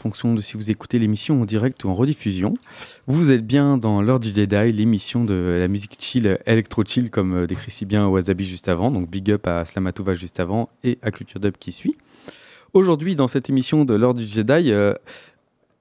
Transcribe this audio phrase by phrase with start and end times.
[0.00, 2.54] fonction de si vous écoutez l'émission en direct ou en rediffusion.
[3.06, 7.34] Vous êtes bien dans l'heure du Jedi, l'émission de la musique chill, électro chill comme
[7.34, 8.90] euh, décrit si bien Wasabi juste avant.
[8.90, 11.96] Donc big up à Slamatova juste avant et à Culture Dub qui suit.
[12.72, 14.94] Aujourd'hui dans cette émission de l'heure du Jedi, euh,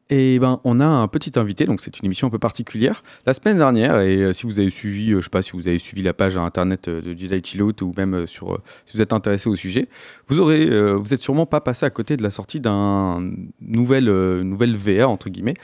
[0.10, 3.04] eh ben, on a un petit invité, donc c'est une émission un peu particulière.
[3.28, 5.68] La semaine dernière, et euh, si vous avez suivi, euh, je sais pas si vous
[5.68, 9.04] avez suivi la page internet euh, de Jedi Chillout ou même euh, sur, si vous
[9.04, 9.88] êtes intéressé au sujet,
[10.28, 14.44] vous aurez, vous êtes sûrement pas passé à côté de la sortie d'un nouvelle, euh,
[14.44, 15.56] nouvelle VA entre guillemets,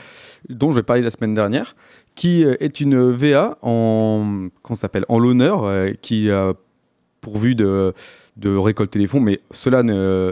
[0.49, 1.75] dont je vais parler la semaine dernière,
[2.13, 5.69] qui est une VA en, qu'on s'appelle, en l'honneur,
[6.01, 6.53] qui a
[7.21, 7.93] pourvu de
[8.37, 9.81] de récolter les fonds, mais cela,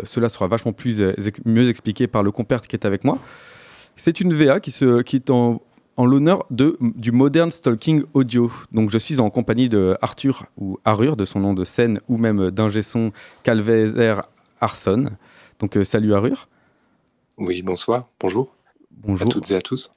[0.03, 1.01] cela sera vachement plus,
[1.45, 3.17] mieux expliqué par le compère qui est avec moi.
[3.95, 5.61] C'est une VA qui, se, qui est en,
[5.97, 8.51] en l'honneur du Modern Stalking Audio.
[8.71, 12.17] Donc je suis en compagnie de Arthur, ou Arur, de son nom de scène, ou
[12.17, 13.11] même d'ingé son
[13.43, 14.23] Calvezer
[14.59, 15.11] Arson.
[15.59, 16.47] Donc euh, salut Arur.
[17.37, 18.55] Oui, bonsoir, bonjour
[18.91, 19.27] Bonjour.
[19.27, 19.91] à toutes et à tous.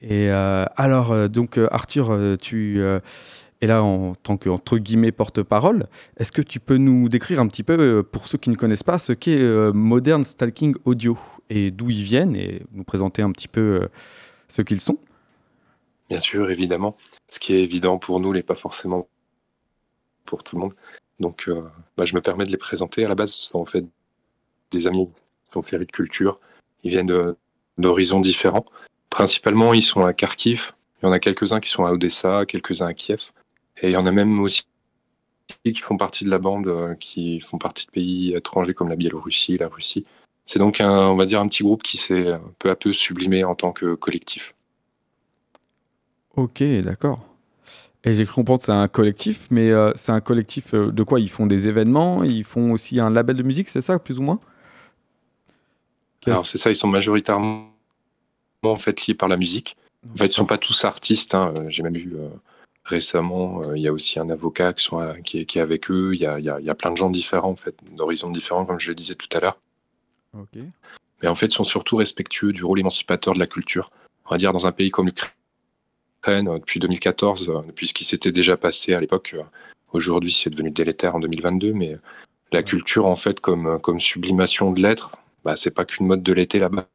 [0.00, 2.82] Et euh, alors, euh, donc Arthur, tu
[3.60, 5.86] es là en tant que entre guillemets porte-parole.
[6.16, 8.82] Est-ce que tu peux nous décrire un petit peu, euh, pour ceux qui ne connaissent
[8.82, 11.18] pas, ce qu'est euh, Modern Stalking Audio
[11.50, 13.88] et d'où ils viennent et nous présenter un petit peu euh,
[14.48, 14.98] ce qu'ils sont?
[16.08, 16.96] Bien sûr, évidemment.
[17.28, 19.08] Ce qui est évident pour nous n'est pas forcément
[20.26, 20.74] pour tout le monde.
[21.20, 21.48] Donc,
[21.96, 23.04] bah, je me permets de les présenter.
[23.04, 23.84] À la base, ce sont en fait
[24.70, 25.08] des amis
[25.44, 26.40] qui sont férus de culture.
[26.82, 27.34] Ils viennent
[27.78, 28.66] d'horizons différents.
[29.08, 30.72] Principalement, ils sont à Kharkiv.
[31.00, 33.30] Il y en a quelques-uns qui sont à Odessa, quelques-uns à Kiev.
[33.82, 34.62] Et il y en a même aussi
[35.64, 38.96] qui font partie de la bande, euh, qui font partie de pays étrangers comme la
[38.96, 40.06] Biélorussie, la Russie.
[40.46, 43.44] C'est donc un, on va dire, un petit groupe qui s'est peu à peu sublimé
[43.44, 44.54] en tant que collectif.
[46.36, 47.24] Ok, d'accord.
[48.04, 51.02] Et j'ai cru comprendre que c'est un collectif, mais euh, c'est un collectif euh, de
[51.02, 51.20] quoi?
[51.20, 54.22] Ils font des événements, ils font aussi un label de musique, c'est ça, plus ou
[54.22, 54.40] moins?
[56.26, 57.70] Alors c'est ça, ils sont majoritairement
[58.62, 59.76] en fait liés par la musique.
[60.12, 61.34] En fait, ils sont pas tous artistes.
[61.34, 61.54] hein.
[61.68, 62.28] J'ai même vu euh,
[62.84, 65.62] récemment, euh, il y a aussi un avocat qui, sont à- qui, est, qui est
[65.62, 66.14] avec eux.
[66.14, 67.74] Il y a, il y a- il y a plein de gens différents, en fait,
[67.92, 69.58] d'horizons différents, comme je le disais tout à l'heure.
[70.38, 70.58] Ok.
[71.22, 73.90] Mais en fait, ils sont surtout respectueux du rôle émancipateur de la culture.
[74.26, 78.04] On va dire dans un pays comme l'Ukraine, euh, depuis 2014, euh, depuis ce qui
[78.04, 79.34] s'était déjà passé à l'époque.
[79.92, 81.96] Aujourd'hui, c'est devenu délétère en 2022, mais
[82.52, 85.12] la culture, en fait, comme, comme sublimation de l'être,
[85.44, 86.88] bah, c'est pas qu'une mode de l'été là-bas.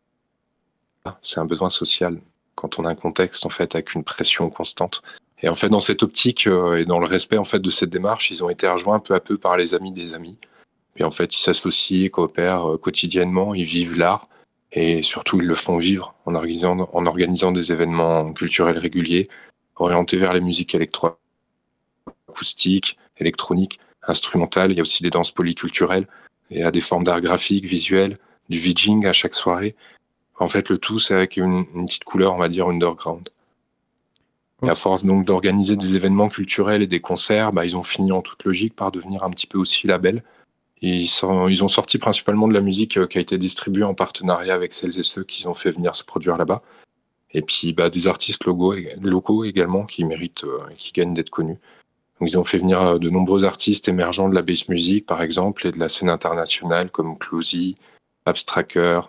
[1.22, 2.20] C'est un besoin social
[2.56, 5.02] quand on a un contexte, en fait, avec une pression constante.
[5.42, 7.90] Et en fait, dans cette optique euh, et dans le respect, en fait, de cette
[7.90, 10.38] démarche, ils ont été rejoints peu à peu par les amis des amis.
[10.98, 14.28] Et en fait, ils s'associent, coopèrent euh, quotidiennement, ils vivent l'art
[14.72, 19.30] et surtout ils le font vivre en organisant, en organisant des événements culturels réguliers
[19.78, 24.72] orientés vers les musiques électroacoustiques, électroniques, instrumentales.
[24.72, 26.08] Il y a aussi des danses polyculturelles
[26.52, 28.18] et à des formes d'art graphique, visuel,
[28.50, 29.76] du VJing à chaque soirée.
[30.38, 33.30] En fait, le tout, c'est avec une, une petite couleur, on va dire, underground.
[34.64, 38.12] Et à force donc d'organiser des événements culturels et des concerts, bah, ils ont fini
[38.12, 40.24] en toute logique par devenir un petit peu aussi label.
[40.82, 43.84] Et ils, sont- ils ont sorti principalement de la musique euh, qui a été distribuée
[43.84, 46.62] en partenariat avec celles et ceux qui ont fait venir se produire là-bas.
[47.32, 51.58] Et puis bah, des artistes locaux, locaux également qui méritent, euh, qui gagnent d'être connus.
[52.20, 55.22] Donc, ils ont fait venir euh, de nombreux artistes émergents de la bass music, par
[55.22, 57.76] exemple, et de la scène internationale comme Closey,
[58.26, 59.02] Abstracker,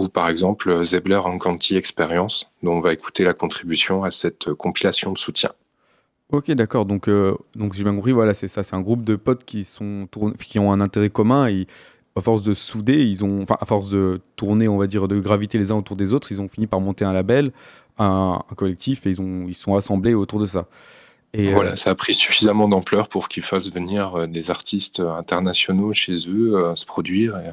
[0.00, 4.48] ou par exemple euh, Zebler Canty Experience, dont on va écouter la contribution à cette
[4.48, 5.50] euh, compilation de soutien.
[6.30, 6.86] Ok, d'accord.
[6.86, 8.12] Donc, euh, donc j'ai bien compris.
[8.12, 8.62] Voilà, c'est ça.
[8.62, 11.48] C'est un groupe de potes qui sont tourn- qui ont un intérêt commun.
[11.48, 11.66] Et
[12.16, 15.18] à force de souder, ils ont, enfin, à force de tourner, on va dire, de
[15.20, 17.52] graviter les uns autour des autres, ils ont fini par monter un label,
[17.98, 20.66] un, un collectif, et ils ont, ils sont assemblés autour de ça.
[21.32, 25.92] Et Voilà, euh, ça a pris suffisamment d'ampleur pour qu'ils fassent venir des artistes internationaux
[25.92, 27.36] chez eux euh, se produire.
[27.38, 27.50] Et,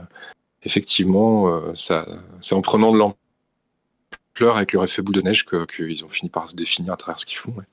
[0.64, 2.06] effectivement, euh, ça,
[2.42, 6.30] c'est en prenant de l'ampleur avec leur effet boule de neige que- qu'ils ont fini
[6.30, 7.54] par se définir à travers ce qu'ils font.
[7.54, 7.64] ouais.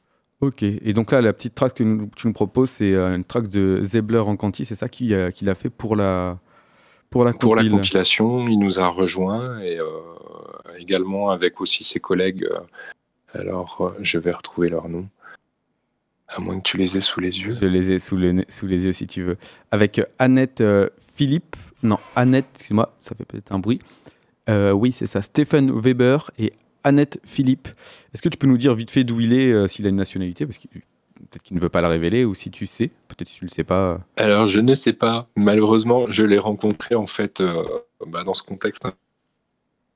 [0.40, 0.62] ok.
[0.62, 3.48] Et donc là, la petite track que nous- tu nous proposes, c'est euh, une track
[3.48, 4.64] de Zebler en Canty.
[4.64, 6.38] C'est ça qu'il a, fait pour la
[7.10, 9.86] pour la Pour la compilation, il nous a rejoints et euh,
[10.78, 12.46] également avec aussi ses collègues.
[13.32, 15.08] alors, je vais retrouver leur nom.
[16.26, 17.56] À moins que tu les aies sous les yeux.
[17.60, 19.36] Je les ai sous, le nez- sous les yeux si tu veux.
[19.70, 21.54] Avec Annette euh, Philippe.
[21.84, 23.78] Non, Annette, excuse-moi, ça fait peut-être un bruit.
[24.48, 25.22] Euh, oui, c'est ça.
[25.22, 26.52] Stephen Weber et
[26.82, 27.68] Annette Philippe.
[28.12, 29.96] Est-ce que tu peux nous dire vite fait d'où il est, euh, s'il a une
[29.96, 32.90] nationalité Parce que peut-être qu'il ne veut pas la révéler, ou si tu sais.
[33.08, 34.00] Peut-être si tu le sais pas.
[34.16, 35.28] Alors, je ne sais pas.
[35.36, 37.62] Malheureusement, je l'ai rencontré en fait euh,
[38.06, 38.94] bah, dans ce contexte un,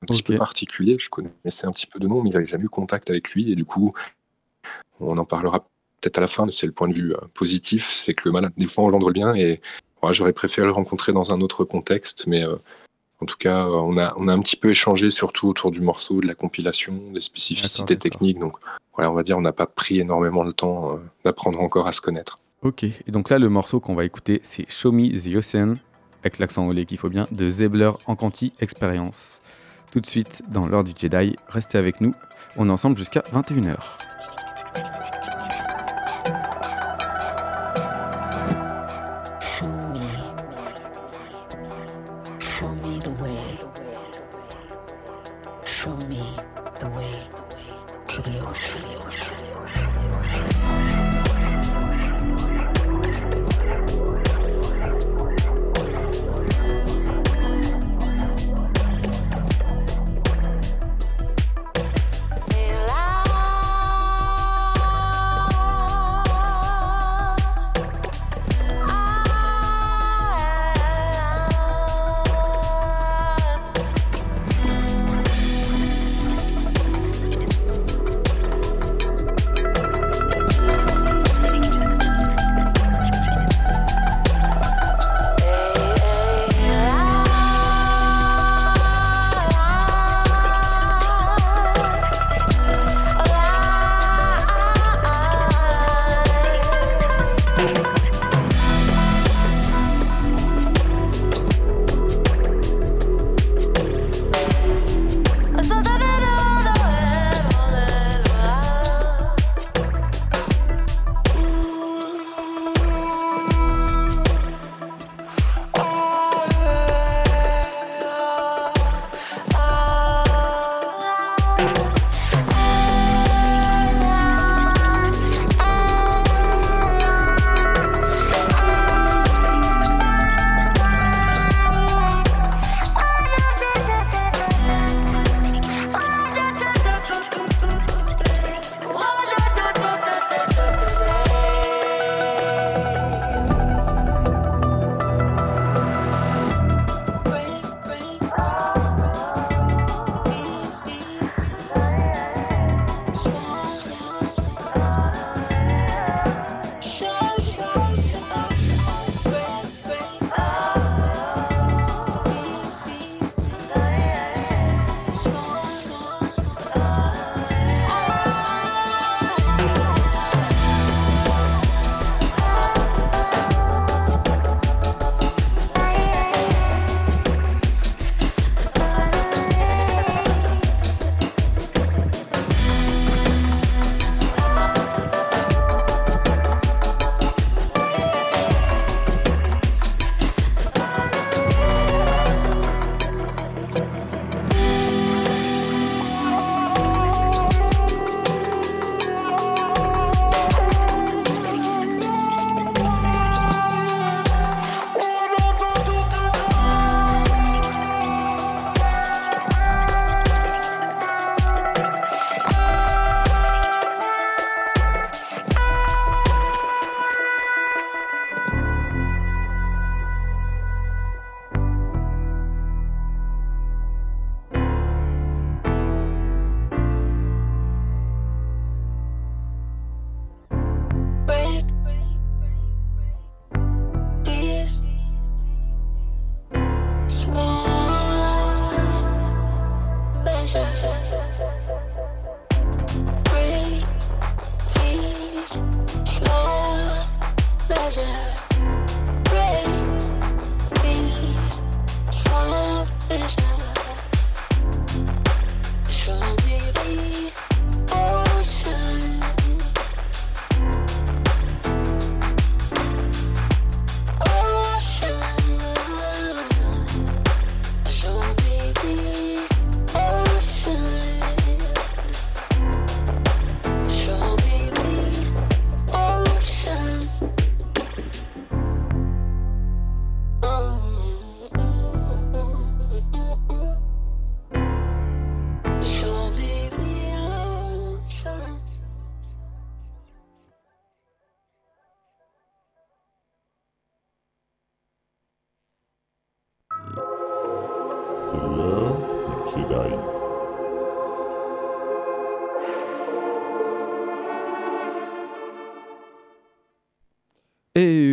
[0.01, 0.97] petit peu particulier.
[0.99, 3.51] Je connaissais un petit peu de nom, mais j'avais jamais eu contact avec lui.
[3.51, 3.93] Et du coup,
[4.99, 5.67] on en parlera
[6.01, 7.91] peut-être à la fin, mais c'est le point de vue euh, positif.
[7.93, 9.33] C'est que voilà, des fois, on l'endroit bien.
[9.35, 9.59] Et
[10.11, 12.25] j'aurais préféré le rencontrer dans un autre contexte.
[12.27, 12.55] Mais euh,
[13.21, 15.81] en tout cas, euh, on a, on a un petit peu échangé, surtout autour du
[15.81, 18.39] morceau, de la compilation, des spécificités techniques.
[18.39, 18.57] Donc,
[18.95, 21.91] voilà, on va dire, on n'a pas pris énormément le temps euh, d'apprendre encore à
[21.91, 22.39] se connaître.
[22.61, 22.83] Ok.
[22.83, 25.75] Et donc là, le morceau qu'on va écouter, c'est Show Me the Ocean,
[26.21, 29.41] avec l'accent anglais qu'il faut bien, de Zebler en Conti Experience.
[29.91, 32.13] Tout de suite, dans l'heure du Jedi, restez avec nous.
[32.57, 33.77] On est ensemble jusqu'à 21h.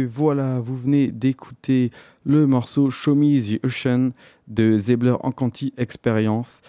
[0.07, 1.91] Voilà, vous venez d'écouter
[2.25, 4.11] le morceau Show Me the Ocean
[4.49, 6.63] de Zebler Encanti Experience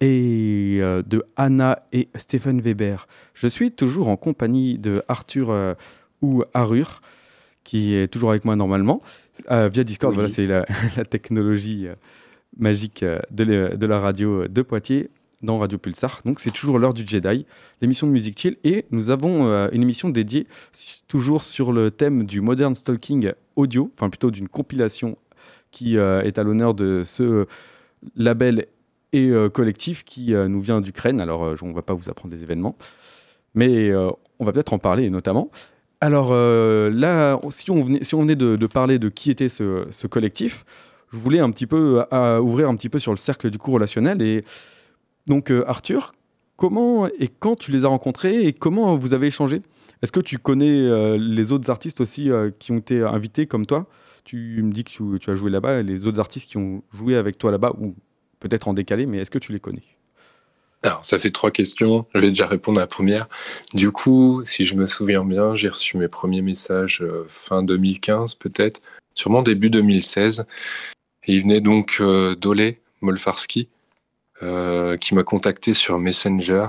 [0.00, 3.06] et euh, de Anna et Stephen Weber.
[3.34, 5.74] Je suis toujours en compagnie de Arthur euh,
[6.22, 7.00] ou Arur,
[7.64, 9.02] qui est toujours avec moi normalement,
[9.50, 10.12] euh, via Discord.
[10.12, 10.16] Oui.
[10.16, 10.66] Voilà, c'est la,
[10.96, 11.86] la technologie
[12.56, 15.10] magique de la radio de Poitiers
[15.42, 16.20] dans Radio Pulsar.
[16.24, 17.46] Donc c'est toujours l'heure du Jedi,
[17.80, 18.56] l'émission de musique chill.
[18.64, 20.46] Et nous avons euh, une émission dédiée
[21.08, 25.16] toujours sur le thème du modern stalking audio, enfin plutôt d'une compilation
[25.70, 27.46] qui euh, est à l'honneur de ce
[28.16, 28.66] label
[29.12, 31.20] et euh, collectif qui nous vient d'Ukraine.
[31.20, 32.76] Alors on ne va pas vous apprendre des événements,
[33.54, 33.92] mais
[34.38, 35.50] on va peut-être en parler notamment.
[36.02, 40.64] Alors là, si on venait, de, parler de qui était ce, collectif,
[41.12, 42.02] je voulais un petit peu
[42.40, 44.44] ouvrir un petit peu sur le cercle du coup relationnel et
[45.26, 46.12] donc, euh, Arthur,
[46.56, 49.62] comment et quand tu les as rencontrés et comment vous avez échangé?
[50.02, 53.66] Est-ce que tu connais euh, les autres artistes aussi euh, qui ont été invités comme
[53.66, 53.86] toi?
[54.24, 57.38] Tu me dis que tu, as joué là-bas, les autres artistes qui ont joué avec
[57.38, 57.94] toi là-bas, ou
[58.38, 59.82] peut-être en décalé, mais est-ce que tu les connais?
[60.82, 62.06] Alors, ça fait trois questions.
[62.14, 63.26] Je vais déjà répondre à la première.
[63.74, 68.80] Du coup, si je me souviens bien, j'ai reçu mes premiers messages fin 2015, peut-être,
[69.14, 70.46] sûrement début 2016.
[71.26, 72.00] Et il venait donc
[72.40, 73.68] d'Olé Molfarski,
[74.42, 76.66] euh, qui m'a contacté sur Messenger.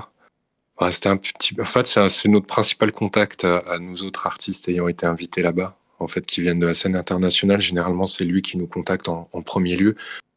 [0.80, 4.68] Ouais, C'était un petit, en fait, c'est notre principal contact à, à nous autres artistes
[4.68, 5.76] ayant été invités là-bas.
[5.98, 7.60] En fait, qui viennent de la scène internationale.
[7.60, 9.94] Généralement, c'est lui qui nous contacte en, en premier lieu.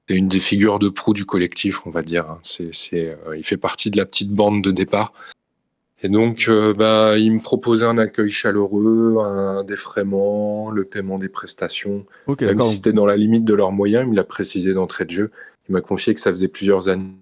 [0.07, 2.29] C'est une des figures de proue du collectif, on va dire.
[2.29, 2.37] hein.
[2.43, 5.11] C'est, c'est, euh, il fait partie de la petite bande de départ.
[6.03, 11.29] Et donc, euh, bah, il me proposait un accueil chaleureux, un défraiement, le paiement des
[11.29, 12.05] prestations.
[12.45, 15.11] Même si c'était dans la limite de leurs moyens, il me l'a précisé d'entrée de
[15.11, 15.31] jeu.
[15.67, 17.15] Il m'a confié que ça faisait plusieurs années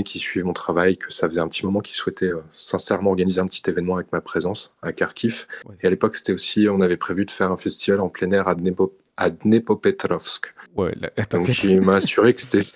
[0.00, 3.40] qu'il suivait mon travail, que ça faisait un petit moment qu'il souhaitait euh, sincèrement organiser
[3.40, 5.46] un petit événement avec ma présence à Kharkiv.
[5.66, 5.76] Ouais.
[5.82, 8.48] Et à l'époque, c'était aussi, on avait prévu de faire un festival en plein air
[8.48, 10.54] à, Dnepo, à Dnepopetrovsk.
[10.76, 12.72] Ouais, là, Donc il m'a assuré que c'était, je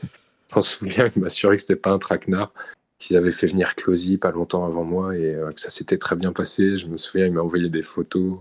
[0.55, 2.53] m'en souviens, il m'a assuré que c'était pas un traquenard,
[2.99, 6.17] qu'ils avaient fait venir Closy pas longtemps avant moi et euh, que ça s'était très
[6.17, 6.77] bien passé.
[6.77, 8.41] Je me souviens, il m'a envoyé des photos.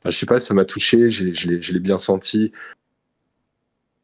[0.00, 2.52] Enfin, je sais pas, ça m'a touché, je l'ai je l'ai bien senti.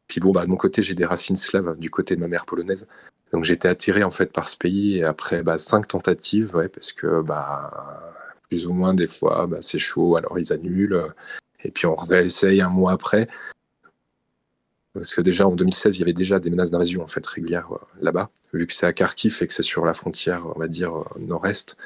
[0.09, 2.45] Puis bon, bah, de mon côté, j'ai des racines slaves du côté de ma mère
[2.45, 2.87] polonaise.
[3.33, 8.15] Donc j'étais attiré en fait par ce pays après bah, cinq tentatives, parce que bah,
[8.49, 11.05] plus ou moins des fois, bah, c'est chaud, alors ils annulent.
[11.63, 13.27] Et puis on réessaye un mois après.
[14.93, 17.71] Parce que déjà en 2016, il y avait déjà des menaces d'invasion en fait régulières
[17.71, 20.67] euh, là-bas, vu que c'est à Kharkiv et que c'est sur la frontière, on va
[20.67, 21.77] dire euh, nord-est.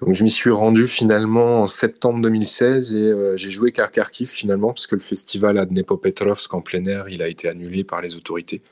[0.00, 4.68] Donc je m'y suis rendu finalement en septembre 2016 et euh, j'ai joué Kharkiv finalement
[4.68, 8.16] parce que le festival à Dnepopetrovsk en plein air, il a été annulé par les
[8.16, 8.62] autorités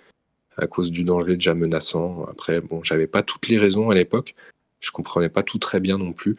[0.57, 2.25] à cause du danger déjà menaçant.
[2.25, 4.35] Après, bon, j'avais pas toutes les raisons à l'époque,
[4.81, 6.37] je comprenais pas tout très bien non plus.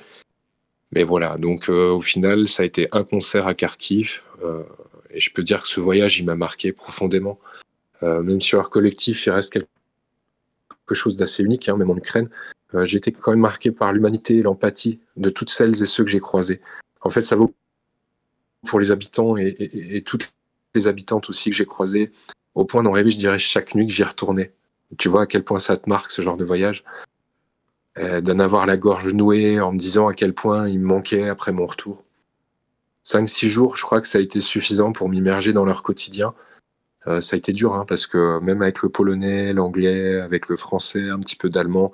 [0.92, 4.22] Mais voilà, donc euh, au final, ça a été un concert à Kharkiv.
[4.44, 4.64] euh,
[5.10, 7.40] et je peux dire que ce voyage, il m'a marqué profondément.
[8.04, 12.30] Euh, même sur leur collectif, il reste quelque chose d'assez unique, hein, même en Ukraine.
[12.84, 16.10] J'ai été quand même marqué par l'humanité et l'empathie de toutes celles et ceux que
[16.10, 16.60] j'ai croisés.
[17.00, 17.54] En fait, ça vaut
[18.68, 20.34] pour les habitants et- et toutes
[20.74, 22.12] les habitantes aussi que j'ai croisées,
[22.56, 24.54] au point d'en rêver, je dirais, chaque nuit que j'y retournais.
[24.98, 26.84] Tu vois à quel point ça te marque, ce genre de voyage?
[27.98, 31.30] Euh, D'en avoir la gorge nouée en me disant à quel point il me manquait
[31.30, 32.04] après mon retour.
[33.06, 36.34] 5-6 jours, je crois que ça a été suffisant pour m'immerger dans leur quotidien.
[37.08, 40.56] Euh, ça a été dur, hein, parce que même avec le polonais, l'anglais, avec le
[40.56, 41.94] français, un petit peu d'allemand,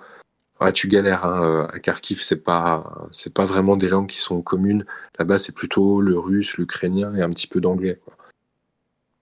[0.60, 1.26] ah, tu galères.
[1.26, 4.86] Hein, euh, à Kharkiv, c'est pas, c'est pas vraiment des langues qui sont communes.
[5.20, 8.00] Là-bas, c'est plutôt le russe, l'ukrainien et un petit peu d'anglais.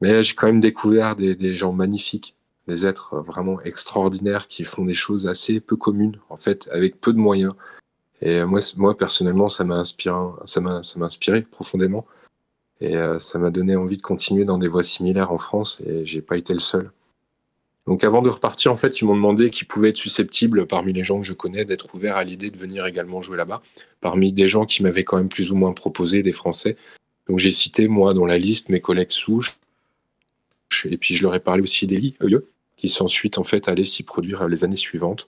[0.01, 2.35] Mais j'ai quand même découvert des, des gens magnifiques,
[2.67, 7.13] des êtres vraiment extraordinaires qui font des choses assez peu communes, en fait, avec peu
[7.13, 7.53] de moyens.
[8.21, 12.05] Et moi, moi personnellement, ça m'a inspiré, ça m'a, ça m'a inspiré profondément.
[12.81, 15.81] Et euh, ça m'a donné envie de continuer dans des voies similaires en France.
[15.85, 16.91] Et j'ai pas été le seul.
[17.87, 21.03] Donc avant de repartir, en fait, ils m'ont demandé qui pouvait être susceptible parmi les
[21.03, 23.61] gens que je connais d'être ouvert à l'idée de venir également jouer là-bas.
[23.99, 26.77] Parmi des gens qui m'avaient quand même plus ou moins proposé, des Français.
[27.27, 29.59] Donc j'ai cité, moi, dans la liste, mes collègues souches.
[30.89, 32.15] Et puis je leur ai parlé aussi d'Eli,
[32.77, 35.27] qui sont ensuite en fait allés s'y produire les années suivantes.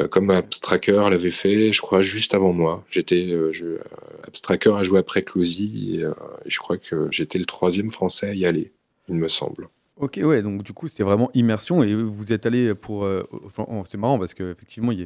[0.00, 2.84] Euh, comme Abstracker l'avait fait, je crois, juste avant moi.
[2.90, 3.78] J'étais, euh, euh,
[4.26, 6.10] Abstracker a joué après Closy, et, euh,
[6.44, 8.72] et je crois que j'étais le troisième français à y aller,
[9.08, 9.68] il me semble.
[9.98, 13.04] Ok, ouais, donc du coup, c'était vraiment immersion et vous êtes allé pour.
[13.04, 15.02] oh, c'est marrant parce qu'effectivement, il y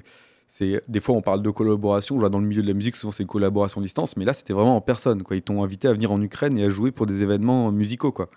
[0.76, 2.18] a- des fois on parle de collaboration.
[2.28, 4.80] Dans le milieu de la musique, souvent c'est collaboration distance, mais là c'était vraiment en
[4.80, 5.22] personne.
[5.22, 5.36] Quoi.
[5.36, 8.10] Ils t'ont invité à venir en Ukraine et à jouer pour des événements musicaux.
[8.10, 8.28] Quoi.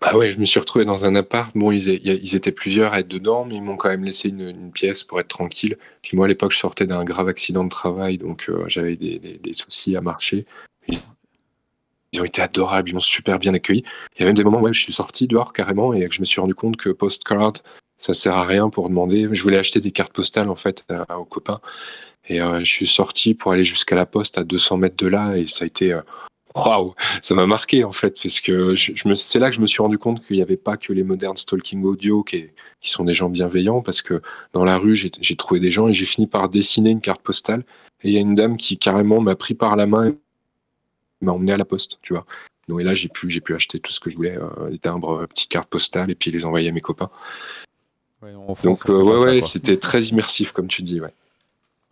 [0.00, 1.56] Bah ouais, je me suis retrouvé dans un appart.
[1.56, 5.02] Bon, ils, étaient plusieurs à être dedans, mais ils m'ont quand même laissé une, pièce
[5.02, 5.78] pour être tranquille.
[6.02, 9.40] Puis moi, à l'époque, je sortais d'un grave accident de travail, donc euh, j'avais des,
[9.52, 10.46] soucis à marcher.
[12.12, 13.82] Ils ont été adorables, ils m'ont super bien accueilli.
[14.16, 16.20] Il y a même des moments où je suis sorti dehors carrément et que je
[16.20, 17.54] me suis rendu compte que postcard,
[17.98, 19.28] ça sert à rien pour demander.
[19.32, 21.60] Je voulais acheter des cartes postales en fait à- aux copains
[22.28, 25.36] et euh, je suis sorti pour aller jusqu'à la poste à 200 mètres de là
[25.36, 26.00] et ça a été euh,
[26.54, 29.60] waouh, ça m'a marqué en fait parce que je, je me, c'est là que je
[29.60, 32.90] me suis rendu compte qu'il n'y avait pas que les modernes stalking audio qui, qui
[32.90, 35.92] sont des gens bienveillants parce que dans la rue j'ai, j'ai trouvé des gens et
[35.92, 37.64] j'ai fini par dessiner une carte postale
[38.02, 40.18] et il y a une dame qui carrément m'a pris par la main et
[41.20, 42.26] m'a emmené à la poste, tu vois.
[42.68, 44.78] Donc et là j'ai pu j'ai pu acheter tout ce que je voulais, euh, des
[44.78, 47.10] timbres, euh, petites cartes postales et puis les envoyer à mes copains.
[48.22, 51.12] Ouais, en France, Donc euh, ouais ça, ouais, c'était très immersif comme tu dis, ouais.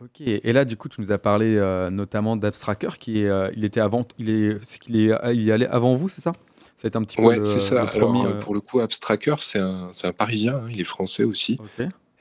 [0.02, 3.50] Ok, et là du coup tu nous as parlé euh, notamment d'Abstracker qui est, euh,
[3.56, 6.32] il était avant, il est, c'est qu'il est, il y allait avant vous, c'est ça?
[6.76, 7.84] Ça a été un petit peu Ouais, c'est ça.
[7.84, 10.80] le premier, euh, euh, pour le coup, Abstracker, c'est un, c'est un Parisien, hein, il
[10.80, 11.56] est français aussi.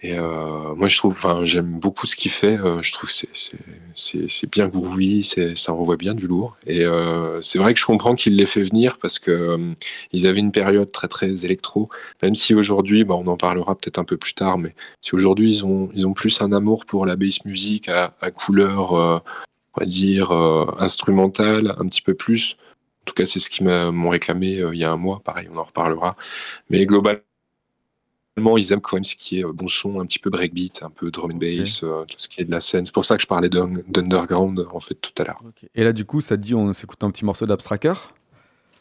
[0.04, 2.58] Et euh, moi, je trouve, enfin, j'aime beaucoup ce qu'il fait.
[2.60, 3.30] euh, je trouve c'est,
[3.94, 5.24] c'est, bien groovy,
[5.56, 6.58] ça envoie bien du lourd.
[6.66, 9.74] Et euh, c'est vrai que je comprends qu'il les fait venir parce que euh,
[10.12, 11.90] ils avaient une période très très électro.
[12.24, 15.54] Même si aujourd'hui, bah, on en parlera peut-être un peu plus tard, mais si aujourd'hui
[15.58, 19.20] ils ont, ils ont plus un amour pour la bass music à, à couleur, euh,
[19.76, 22.58] on va dire euh, instrumentale, un petit peu plus.
[23.04, 25.22] En tout cas, c'est ce m'a- m'ont réclamé il y a un mois.
[25.24, 26.16] Pareil, on en reparlera.
[26.70, 27.22] Mais globalement,
[28.38, 30.90] ils aiment quand même ce qui est euh, bon son, un petit peu breakbeat, un
[30.90, 32.86] peu drum and bass, euh, tout ce qui est de la scène.
[32.86, 35.42] C'est pour ça que je parlais d'un- d'underground en fait tout à l'heure.
[35.76, 37.94] Et là du coup ça te dit on s'écoute un petit morceau d'Abstracker?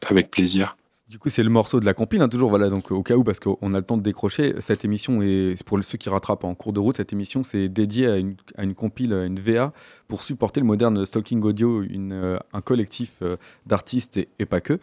[0.06, 0.76] Avec plaisir.
[1.08, 3.24] Du coup, c'est le morceau de la compile, hein, toujours, voilà, donc au cas où,
[3.24, 6.54] parce qu'on a le temps de décrocher, cette émission, et pour ceux qui rattrapent en
[6.54, 9.72] cours de route, cette émission, c'est dédié à une, à une compile, à une VA,
[10.06, 13.34] pour supporter le moderne Stalking Audio, une, euh, un collectif euh,
[13.66, 14.78] d'artistes, et, et pas que,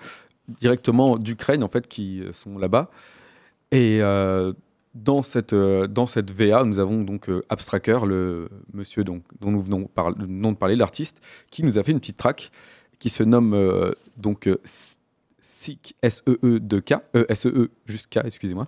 [0.59, 2.91] directement d'Ukraine, en fait, qui sont là-bas.
[3.71, 4.53] Et euh,
[4.93, 9.51] dans, cette, euh, dans cette VA, nous avons donc euh, Abstracker, le monsieur donc, dont
[9.51, 12.51] nous venons, par, de parler, l'artiste, qui nous a fait une petite track
[12.99, 13.55] qui se nomme
[14.15, 14.49] donc
[15.39, 16.95] SEEK, S-E-E de K,
[17.29, 18.67] S-E-E juste K, excusez-moi.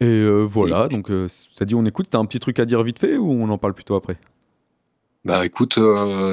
[0.00, 1.10] Et voilà, donc
[1.54, 3.56] ça dit on écoute, t'as un petit truc à dire vite fait ou on en
[3.56, 4.18] parle plutôt après?
[5.24, 5.78] Bah écoute,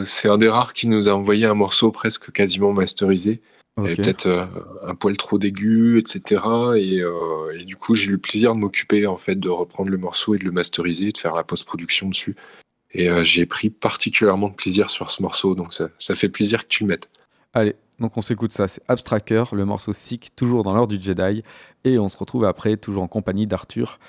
[0.04, 3.42] c'est un des rares qui nous a envoyé un morceau presque quasiment masterisé.
[3.78, 4.02] Il y avait Ok.
[4.04, 4.46] peut-être euh,
[4.84, 6.42] un poil trop d'aigu, etc.
[6.78, 9.90] Et, euh, et du coup, j'ai eu le plaisir de m'occuper en fait de reprendre
[9.92, 12.36] le morceau et de le masteriser, de faire la post-production dessus.
[12.92, 16.63] Et euh, j'ai pris particulièrement de plaisir sur ce morceau, donc ça, ça fait plaisir
[16.63, 17.10] que tu le mettes.
[17.54, 21.44] Allez, donc on s'écoute ça, c'est Abstracker, le morceau Sick, toujours dans l'heure du Jedi.
[21.84, 24.00] Et on se retrouve après, toujours en compagnie d'Arthur,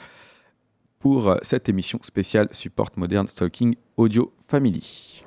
[0.98, 5.24] pour cette émission spéciale Support Modern Stalking Audio Family.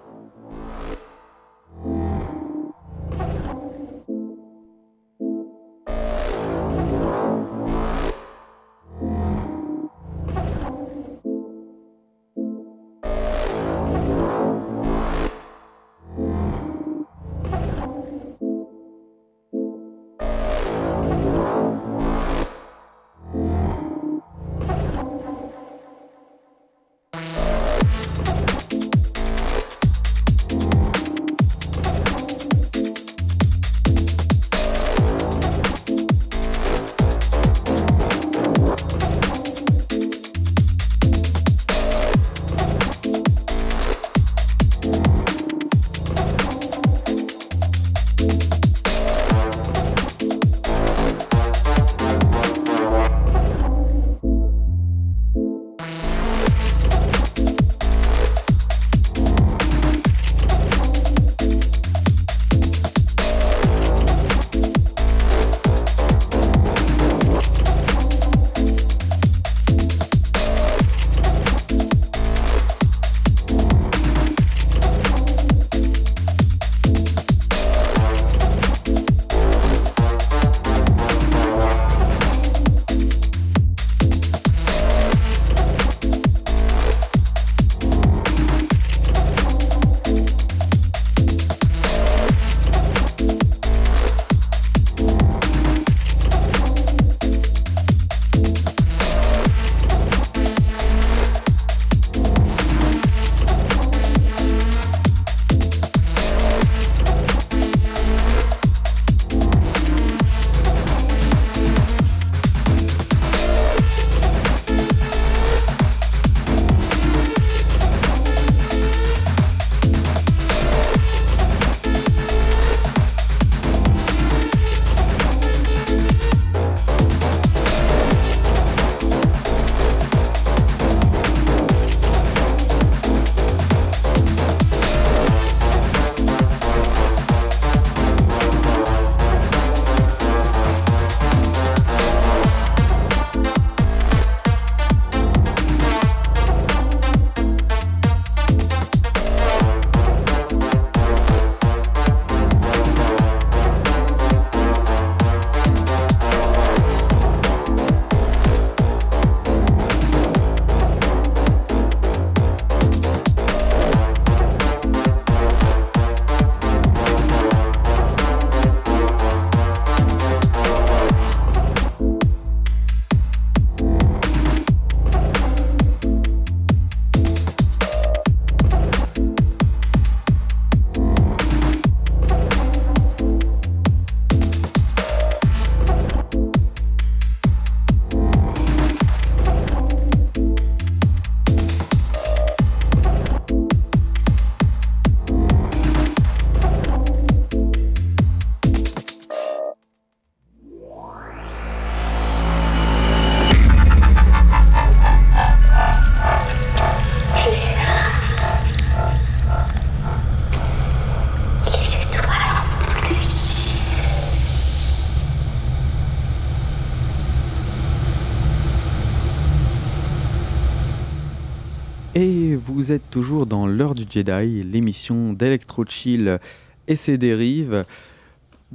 [222.99, 226.39] Toujours dans l'heure du Jedi, l'émission d'Electro Chill
[226.88, 227.86] et ses dérives.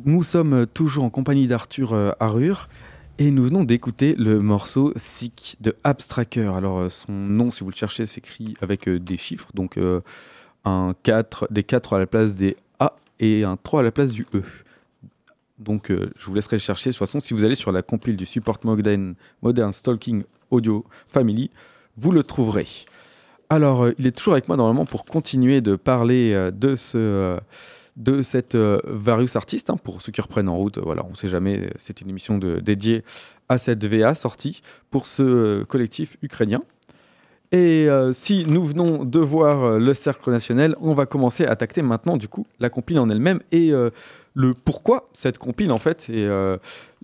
[0.05, 2.68] Nous sommes toujours en compagnie d'Arthur euh, Arur
[3.18, 6.55] et nous venons d'écouter le morceau Sick de Abstracker.
[6.55, 9.79] Alors euh, son nom, si vous le cherchez, s'écrit avec euh, des chiffres, donc
[10.64, 14.12] un 4, des 4 à la place des A et un 3 à la place
[14.12, 14.42] du E.
[15.59, 16.90] Donc je vous laisserai chercher.
[16.90, 20.85] De toute façon, si vous allez sur la compile du Support Modern, Modern Stalking Audio
[21.09, 21.50] Family,
[21.96, 22.66] vous le trouverez.
[23.48, 27.38] Alors, il est toujours avec moi normalement pour continuer de parler de ce
[27.96, 29.70] de cette euh, Various Artist.
[29.70, 32.38] Hein, pour ceux qui reprennent en route, voilà, on ne sait jamais, c'est une émission
[32.38, 33.02] de, dédiée
[33.48, 36.62] à cette VA sortie pour ce euh, collectif ukrainien.
[37.52, 41.80] Et euh, si nous venons de voir le cercle national, on va commencer à attaquer
[41.80, 43.70] maintenant du coup la compile en elle-même et
[44.35, 46.11] le pourquoi cette compile en fait.
[46.11, 46.28] Et,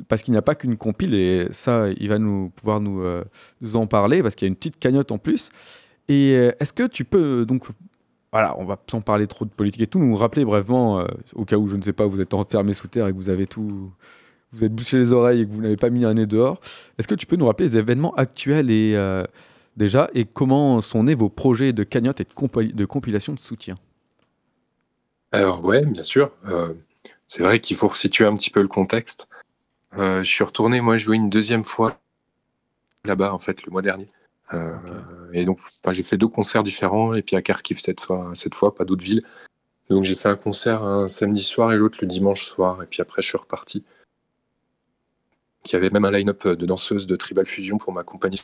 [0.08, 3.22] parce qu'il n'y a pas qu'une compile et ça, il va nous pouvoir nous
[3.74, 5.50] en parler parce qu'il y a une petite cagnotte en plus.
[6.08, 7.64] Et est-ce que tu peux donc
[8.32, 11.44] voilà, on va sans parler trop de politique et tout, nous rappeler brièvement, euh, au
[11.44, 13.46] cas où je ne sais pas, vous êtes enfermé sous terre et que vous avez
[13.46, 13.92] tout,
[14.52, 16.58] vous êtes bouché les oreilles et que vous n'avez pas mis un nez dehors.
[16.98, 19.24] Est-ce que tu peux nous rappeler les événements actuels et euh,
[19.76, 23.76] déjà et comment sont nés vos projets de cagnotte et de, compilation de soutien?
[25.30, 26.30] Alors ouais, bien sûr.
[26.46, 26.72] Euh,
[27.26, 29.28] c'est vrai qu'il faut resituer un petit peu le contexte.
[29.98, 32.00] je suis retourné moi jouer une deuxième fois
[33.04, 34.08] là-bas en fait le mois dernier.
[34.54, 34.76] Euh,
[35.32, 35.60] et donc,
[35.90, 39.04] j'ai fait deux concerts différents, et puis à Kharkiv cette fois, cette fois pas d'autres
[39.04, 39.22] villes.
[39.90, 43.02] Donc j'ai fait un concert un samedi soir et l'autre le dimanche soir, et puis
[43.02, 43.84] après je suis reparti.
[45.66, 48.38] Il y avait même un line-up de danseuses de Tribal Fusion pour m'accompagner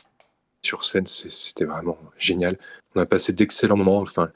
[0.61, 2.57] sur scène, c'était vraiment génial.
[2.95, 4.31] On a passé d'excellents moments, enfin,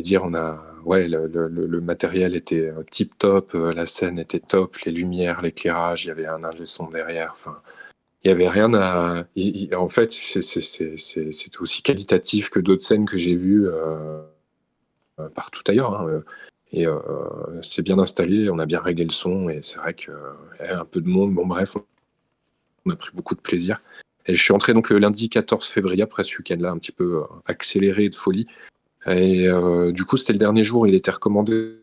[0.00, 4.76] dire, on a, ouais, le, matériel était euh, tip top, euh, la scène était top,
[4.78, 7.60] les lumières, l'éclairage, il y avait un ingé son derrière, enfin,
[8.24, 9.24] il y avait rien à.
[9.76, 14.20] en fait, c'est aussi qualitatif que d'autres scènes que j'ai vues euh,
[15.20, 16.00] euh, partout ailleurs.
[16.00, 16.22] Hein.
[16.72, 16.98] Et euh,
[17.62, 20.10] c'est bien installé, on a bien réglé le son, et c'est vrai que
[20.68, 21.32] un peu de monde.
[21.32, 21.76] Bon, bref,
[22.84, 23.80] on a pris beaucoup de plaisir.
[24.26, 28.08] Et je suis entré donc lundi 14 février, après ce week-end-là, un petit peu accéléré
[28.08, 28.46] de folie.
[29.06, 29.48] Et
[29.92, 31.76] du coup, c'était le dernier jour, il était recommandé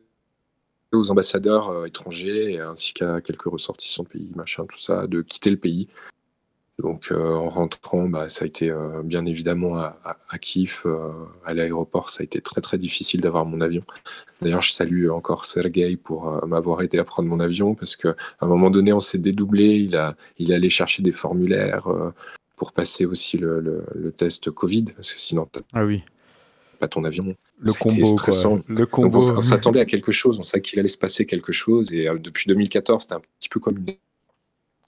[0.92, 5.58] aux ambassadeurs étrangers ainsi qu'à quelques ressortissants de pays, machin, tout ça, de quitter le
[5.58, 5.90] pays.
[6.80, 11.10] Donc euh, en rentrant, bah, ça a été euh, bien évidemment à, à, Kiev, euh,
[11.46, 13.82] à l'aéroport, ça a été très très difficile d'avoir mon avion.
[14.42, 18.48] D'ailleurs, je salue encore Sergei pour m'avoir aidé à prendre mon avion parce qu'à un
[18.48, 19.78] moment donné, on s'est dédoublé.
[19.78, 21.88] Il a, il est allé chercher des formulaires
[22.58, 26.04] pour passer aussi le, le, test Covid parce que sinon, ah oui.
[26.80, 27.34] pas ton avion.
[27.60, 28.66] Le combo.
[28.68, 29.30] Le combo.
[29.38, 32.50] on, s'attendait à quelque chose, on savait qu'il allait se passer quelque chose et depuis
[32.50, 33.96] 2014, c'était un petit peu comme une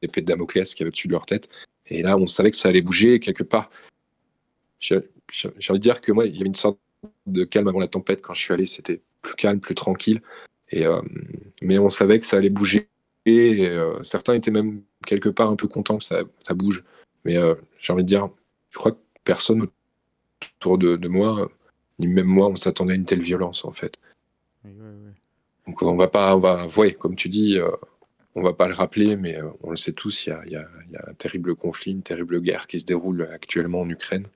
[0.01, 1.49] épée de Damoclès qui avait au-dessus de leur tête.
[1.89, 3.69] Et là, on savait que ça allait bouger quelque part.
[4.79, 5.01] J'ai
[5.69, 6.79] envie de dire que moi, il y avait une sorte
[7.25, 8.21] de calme avant la tempête.
[8.21, 10.21] Quand je suis allé, c'était plus calme, plus tranquille.
[10.69, 11.01] Et, euh,
[11.61, 12.89] mais on savait que ça allait bouger.
[13.25, 16.83] Et euh, certains étaient même quelque part un peu contents que ça, ça bouge.
[17.25, 18.29] Mais euh, j'ai envie de dire,
[18.69, 19.67] je crois que personne
[20.57, 21.49] autour de, de moi,
[21.99, 23.97] ni même moi, on s'attendait à une telle violence en fait.
[25.65, 27.59] Donc on va pas, on va, ouais, comme tu dis,
[28.37, 30.67] on va pas le rappeler, mais euh, on le sait tous, il y, a,
[31.07, 34.27] un terrible conflit, une terrible guerre qui se déroule actuellement en Ukraine.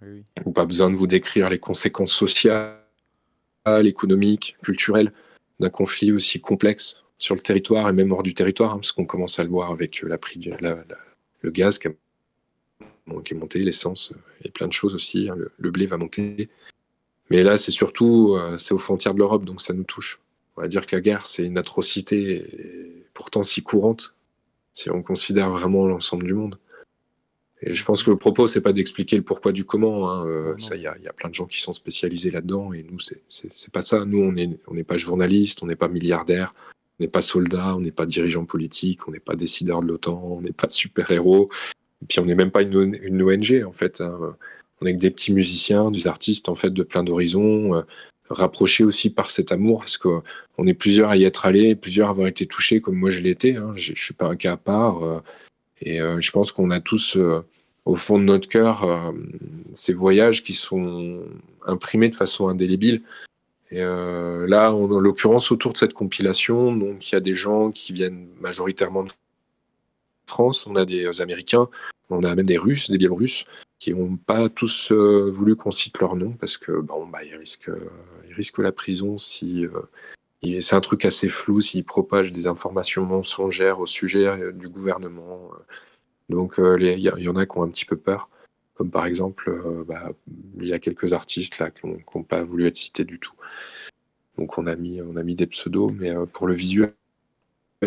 [0.00, 0.24] Oui.
[0.54, 2.78] Pas besoin de vous décrire les conséquences sociales,
[3.84, 5.12] économiques, culturelles
[5.60, 9.04] d'un conflit aussi complexe sur le territoire et même hors du territoire, hein, parce qu'on
[9.04, 10.40] commence à le voir avec euh, la prix,
[11.42, 15.28] le gaz qui, est monté, l'essence et plein de choses aussi.
[15.28, 16.48] Hein, le, blé va monter.
[17.28, 20.21] Mais là, c'est surtout, euh, c'est aux frontières de l'Europe, donc ça nous touche.
[20.56, 24.16] On va dire que la guerre, c'est une atrocité pourtant si courante
[24.72, 26.58] si on considère vraiment l'ensemble du monde.
[27.64, 30.10] Et je pense que le propos, c'est pas d'expliquer le pourquoi du comment.
[30.10, 30.26] Hein.
[30.26, 32.82] Euh, ça, il y a, y a, plein de gens qui sont spécialisés là-dedans, et
[32.82, 34.04] nous, c'est pas ça.
[34.04, 36.54] Nous, on n'est on pas journaliste, on n'est pas milliardaire,
[36.98, 40.20] on n'est pas soldat, on n'est pas dirigeant politique, on n'est pas décideur de l'OTAN,
[40.24, 41.50] on n'est pas super-héros,
[42.02, 44.00] et puis on n'est même pas une, une, ONG, en fait.
[44.00, 44.36] Hein.
[44.80, 47.82] On est que des petits musiciens, des artistes, en fait, de plein d'horizons, euh,
[48.32, 52.10] rapprochés aussi par cet amour, parce qu'on est plusieurs à y être allés, plusieurs à
[52.10, 53.56] avoir été touchés comme moi je l'ai été.
[53.56, 53.72] Hein.
[53.76, 55.02] Je, ne suis pas un cas à part.
[55.04, 55.20] Euh,
[55.80, 57.44] et euh, je pense qu'on a tous, euh,
[57.84, 59.12] au fond de notre cœur,
[59.72, 61.22] ces voyages qui sont
[61.66, 63.02] imprimés de façon indélébile.
[63.72, 67.92] Et là, en l'occurrence, autour de cette compilation, donc il y a des gens qui
[67.92, 69.10] viennent majoritairement de
[70.26, 71.68] France, on a des Américains,
[72.08, 73.46] on a même des Russes, des Biélorusses,
[73.80, 77.72] qui n'ont pas tous voulu qu'on cite leur nom parce que bon, bah, ils risquent
[78.32, 83.80] risque la prison si euh, c'est un truc assez flou s'il propage des informations mensongères
[83.80, 85.50] au sujet euh, du gouvernement.
[86.28, 88.28] Donc il y, en a qui ont un petit peu peur.
[88.74, 90.10] Comme par exemple, euh, bah,
[90.58, 93.34] il y a quelques artistes là qui n'ont pas voulu être cités du tout.
[94.38, 96.94] Donc on a mis, on a mis des pseudos, mais euh, pour le visuel,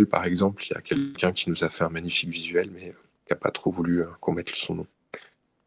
[0.10, 2.94] par exemple, il y a quelqu'un qui nous a fait un magnifique visuel, mais
[3.26, 4.88] qui n'a pas trop voulu qu'on mette son nom.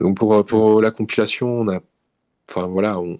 [0.00, 1.80] Donc pour, pour la compilation, on a,
[2.48, 3.18] enfin voilà, on,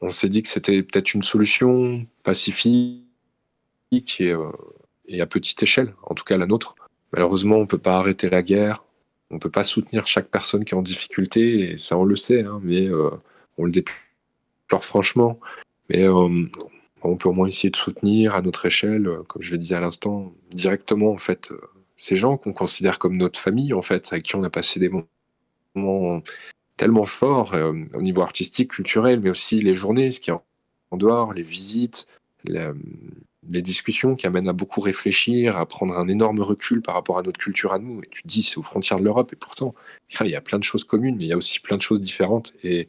[0.00, 3.02] on s'est dit que c'était peut-être une solution pacifique
[3.92, 4.50] et, euh,
[5.06, 6.74] et, à petite échelle, en tout cas la nôtre.
[7.12, 8.84] Malheureusement, on ne peut pas arrêter la guerre,
[9.30, 12.16] on ne peut pas soutenir chaque personne qui est en difficulté, et ça on le
[12.16, 13.10] sait, hein, mais euh,
[13.56, 15.40] on le déplore franchement.
[15.88, 16.46] Mais euh,
[17.02, 19.80] on peut au moins essayer de soutenir à notre échelle, comme je le disais à
[19.80, 21.52] l'instant, directement en fait,
[21.96, 24.90] ces gens qu'on considère comme notre famille, en fait, avec qui on a passé des
[25.74, 26.22] moments
[26.78, 27.54] tellement forts
[27.92, 30.34] au niveau artistique, culturel, mais aussi les journées, ce qui est
[30.90, 32.06] en dehors, les visites,
[33.50, 37.22] les discussions qui amènent à beaucoup réfléchir, à prendre un énorme recul par rapport à
[37.22, 38.02] notre culture à nous.
[38.02, 39.74] Et tu te dis, c'est aux frontières de l'Europe, et pourtant,
[40.20, 42.00] il y a plein de choses communes, mais il y a aussi plein de choses
[42.00, 42.54] différentes.
[42.62, 42.88] Et,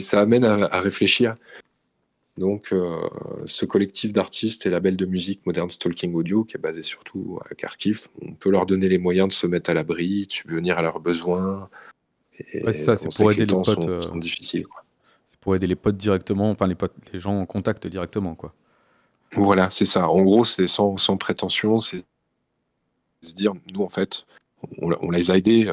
[0.00, 1.36] ça amène à, réfléchir.
[2.36, 3.08] Donc, euh,
[3.46, 7.54] ce collectif d'artistes et label de musique Modern Stalking Audio, qui est basé surtout à
[7.54, 10.82] Kharkiv, on peut leur donner les moyens de se mettre à l'abri, de subvenir à
[10.82, 11.68] leurs besoins.
[12.38, 13.82] Et ça, c'est pour aider les, potes.
[13.82, 14.64] Sont, sont difficiles.
[15.26, 18.54] C'est pour aider les potes directement, enfin les potes, les gens en contact directement, quoi.
[19.34, 20.08] Voilà, c'est ça.
[20.08, 22.04] En gros, c'est sans, sans prétention, c'est
[23.22, 24.26] se dire, nous, en fait,
[24.78, 25.72] on, les a aidés.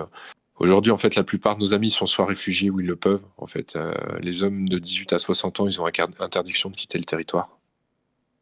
[0.57, 3.23] Aujourd'hui, en fait, la plupart de nos amis sont soit réfugiés ou ils le peuvent.
[3.37, 6.97] En fait, euh, les hommes de 18 à 60 ans, ils ont interdiction de quitter
[6.97, 7.57] le territoire.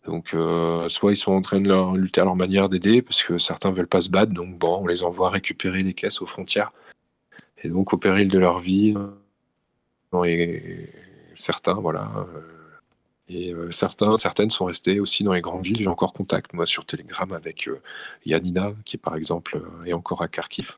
[0.05, 3.23] Donc, euh, soit ils sont en train de leur, lutter à leur manière d'aider, parce
[3.23, 6.25] que certains veulent pas se battre, donc bon, on les envoie récupérer les caisses aux
[6.25, 6.71] frontières.
[7.63, 8.95] Et donc, au péril de leur vie,
[10.25, 10.89] et
[11.35, 12.57] certains, voilà, euh,
[13.29, 15.79] et euh, certains, certaines sont restées aussi dans les grandes villes.
[15.79, 17.81] J'ai encore contact, moi, sur Telegram avec euh,
[18.25, 20.77] Yanina, qui, par exemple, euh, est encore à Kharkiv.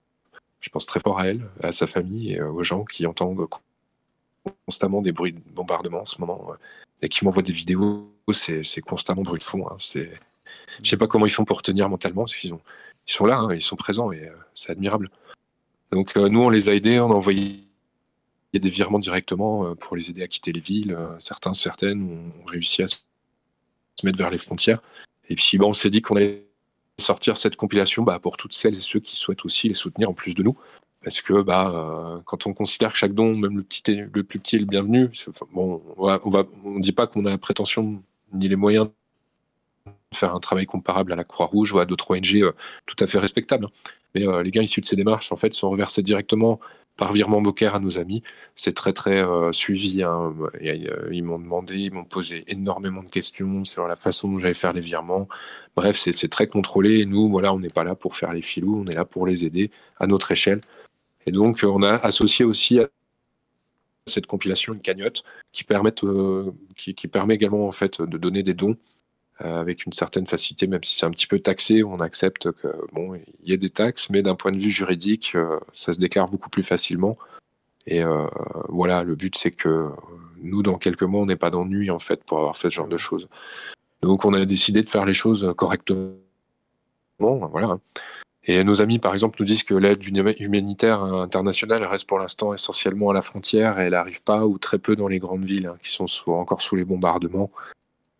[0.59, 3.47] Je pense très fort à elle, à sa famille et aux gens qui entendent
[4.65, 6.53] constamment des bruits de bombardement en ce moment
[7.01, 8.11] et qui m'envoient des vidéos.
[8.33, 9.65] C'est constamment bruit de fond.
[9.69, 9.77] Hein.
[9.79, 10.11] C'est,
[10.83, 12.53] je sais pas comment ils font pour tenir mentalement, parce qu'ils
[13.07, 15.09] ils sont là, hein, ils sont présents et c'est admirable.
[15.91, 17.69] Donc nous, on les a aidés, on a envoyé
[18.57, 20.93] des virements directement euh, pour les aider à quitter les villes.
[20.93, 22.97] Euh, certains, certaines ont réussi à se
[24.03, 24.81] mettre vers les frontières.
[25.29, 26.47] Et puis, bon, on s'est dit qu'on allait
[26.97, 30.13] sortir cette compilation bah, pour toutes celles et ceux qui souhaitent aussi les soutenir en
[30.13, 30.57] plus de nous.
[31.03, 34.39] Parce que bah, euh, quand on considère que chaque don, même le, petit le plus
[34.39, 35.09] petit, est le bienvenu,
[35.53, 38.01] bon, on va, on dit pas qu'on a la prétention
[38.33, 38.89] ni les moyens
[40.13, 42.43] faire un travail comparable à la Croix-Rouge ou à d'autres ONG
[42.85, 43.65] tout à fait respectables.
[43.65, 43.91] Hein.
[44.15, 46.59] Mais les gains issus de ces démarches, en fait, sont reversés directement
[46.97, 48.23] par virement Boker à nos amis.
[48.55, 50.03] C'est très très euh, suivi.
[50.03, 50.35] Hein.
[50.61, 54.73] Ils m'ont demandé, ils m'ont posé énormément de questions sur la façon dont j'allais faire
[54.73, 55.27] les virements.
[55.75, 56.99] Bref, c'est très contrôlé.
[56.99, 59.25] Et nous, voilà, on n'est pas là pour faire les filous, on est là pour
[59.25, 60.61] les aider à notre échelle.
[61.25, 62.87] Et donc, on a associé aussi à
[64.07, 68.53] cette compilation une cagnotte qui, permet, euh, qui, permet également en fait de donner des
[68.53, 68.75] dons euh,
[69.39, 73.15] avec une certaine facilité, même si c'est un petit peu taxé, on accepte que bon,
[73.15, 76.27] il y a des taxes, mais d'un point de vue juridique, euh, ça se déclare
[76.27, 77.17] beaucoup plus facilement.
[77.87, 78.27] Et euh,
[78.67, 79.89] voilà, le but c'est que
[80.41, 82.87] nous, dans quelques mois, on n'ait pas d'ennui en fait pour avoir fait ce genre
[82.87, 83.29] de choses.
[84.01, 86.15] Donc, on a décidé de faire les choses correctement.
[87.19, 87.79] Voilà.
[88.45, 90.03] Et nos amis, par exemple, nous disent que l'aide
[90.39, 94.79] humanitaire internationale reste pour l'instant essentiellement à la frontière et elle n'arrive pas ou très
[94.79, 97.51] peu dans les grandes villes hein, qui sont encore sous les bombardements.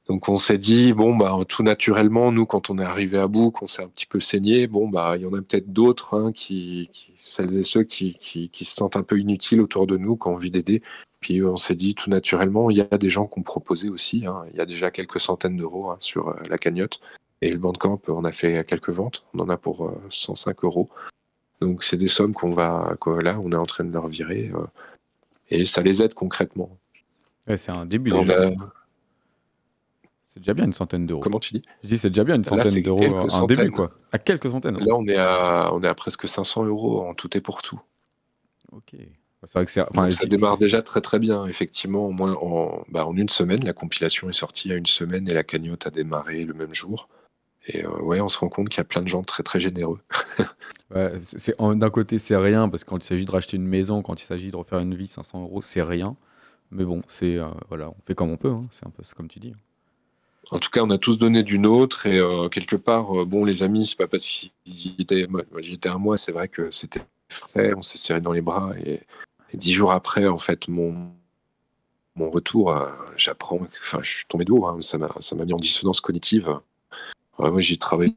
[0.10, 3.52] Donc on s'est dit bon bah tout naturellement nous quand on est arrivé à bout,
[3.52, 6.32] qu'on s'est un petit peu saigné, bon bah il y en a peut-être d'autres hein,
[6.32, 10.18] qui, celles et ceux qui, qui, qui, se sentent un peu inutiles autour de nous,
[10.18, 10.82] qui ont envie d'aider.
[11.20, 14.26] Puis on s'est dit tout naturellement il y a des gens qui ont proposé aussi.
[14.26, 17.00] Hein, il y a déjà quelques centaines d'euros hein, sur euh, la cagnotte
[17.42, 20.90] et le Bandcamp on a fait quelques ventes, on en a pour 105 euh, euros.
[21.62, 24.66] Donc c'est des sommes qu'on va là on est en train de leur virer euh,
[25.50, 26.76] et ça les aide concrètement.
[27.56, 28.10] c'est un début.
[28.10, 28.50] déjà.
[30.32, 31.22] C'est déjà bien une centaine d'euros.
[31.22, 31.64] Comment tu dis?
[31.84, 33.90] Je dis c'est déjà bien une centaine d'euros en début, quoi.
[34.12, 34.78] À quelques centaines.
[34.78, 37.82] Là, on est à, on est à presque 500 euros en tout et pour tout.
[38.72, 38.94] Ok.
[39.56, 42.06] Vrai que enfin, ça démarre déjà très très bien, effectivement.
[42.06, 45.34] Au moins en, bah, en, une semaine, la compilation est sortie à une semaine et
[45.34, 47.10] la cagnotte a démarré le même jour.
[47.66, 49.60] Et euh, ouais, on se rend compte qu'il y a plein de gens très très
[49.60, 50.00] généreux.
[50.96, 51.12] ouais,
[51.76, 54.26] d'un côté, c'est rien parce que quand il s'agit de racheter une maison, quand il
[54.26, 56.16] s'agit de refaire une vie, 500 euros, c'est rien.
[56.70, 58.52] Mais bon, c'est euh, voilà, on fait comme on peut.
[58.52, 58.62] Hein.
[58.70, 59.56] C'est un peu comme tu dis.
[60.52, 63.46] En tout cas, on a tous donné du nôtre et euh, quelque part, euh, bon,
[63.46, 66.72] les amis, c'est pas parce qu'ils étaient, moi, j'y étais un mois, c'est vrai que
[66.72, 69.02] c'était frais, on s'est serré dans les bras et,
[69.54, 71.12] dix jours après, en fait, mon
[72.18, 74.98] retour, euh, j'apprends, enfin, je suis tombé de hein, ça
[75.36, 76.60] m'a mis en dissonance cognitive.
[77.40, 78.16] moi, j'ai travaillé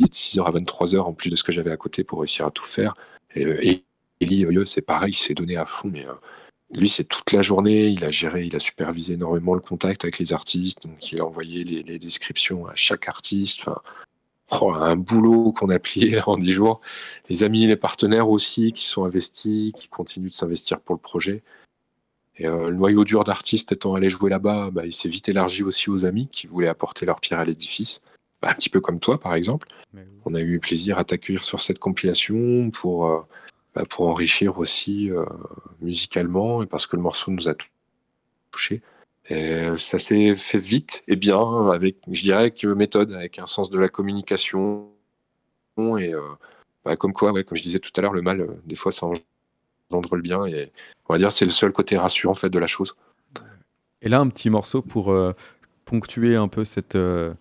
[0.00, 2.50] de 6h à 23h en plus de ce que j'avais à côté pour réussir à
[2.50, 2.94] tout faire
[3.34, 3.84] et,
[4.20, 6.06] Eli, euh, c'est pareil, il s'est donné à fond, mais
[6.72, 7.88] lui, c'est toute la journée.
[7.88, 10.86] Il a géré, il a supervisé énormément le contact avec les artistes.
[10.86, 13.62] Donc, il a envoyé les, les descriptions à chaque artiste.
[13.62, 13.80] Enfin,
[14.60, 16.80] oh, un boulot qu'on a plié là, en 10 jours.
[17.28, 21.42] Les amis, les partenaires aussi qui sont investis, qui continuent de s'investir pour le projet.
[22.36, 25.62] Et euh, le noyau dur d'artistes étant allé jouer là-bas, bah, il s'est vite élargi
[25.62, 28.00] aussi aux amis qui voulaient apporter leur pierre à l'édifice.
[28.40, 29.68] Bah, un petit peu comme toi, par exemple.
[30.24, 33.20] On a eu plaisir à t'accueillir sur cette compilation pour, euh,
[33.74, 35.24] bah, pour enrichir aussi euh,
[35.80, 37.66] musicalement et parce que le morceau nous a tou-
[38.50, 38.82] touché.
[39.28, 43.70] Et ça s'est fait vite et bien, avec, je dirais, euh, méthode, avec un sens
[43.70, 44.88] de la communication.
[45.78, 46.20] Et euh,
[46.84, 48.90] bah, comme quoi, ouais, comme je disais tout à l'heure, le mal, euh, des fois,
[48.92, 50.46] ça engendre le bien.
[50.46, 50.72] Et
[51.08, 52.94] on va dire, c'est le seul côté rassurant en fait, de la chose.
[54.02, 55.32] Et là, un petit morceau pour euh,
[55.84, 57.32] ponctuer un peu cette, euh,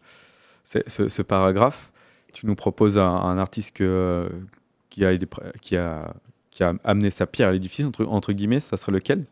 [0.63, 1.91] ce, ce- ce paragraphe.
[2.33, 4.29] Tu nous proposes un, un artiste que-
[4.89, 5.27] qui, a, aidé-
[5.61, 6.13] qui, a,
[6.51, 9.25] qui a amené sa pierre à l'édifice, entre, entre guillemets, ça serait lequel?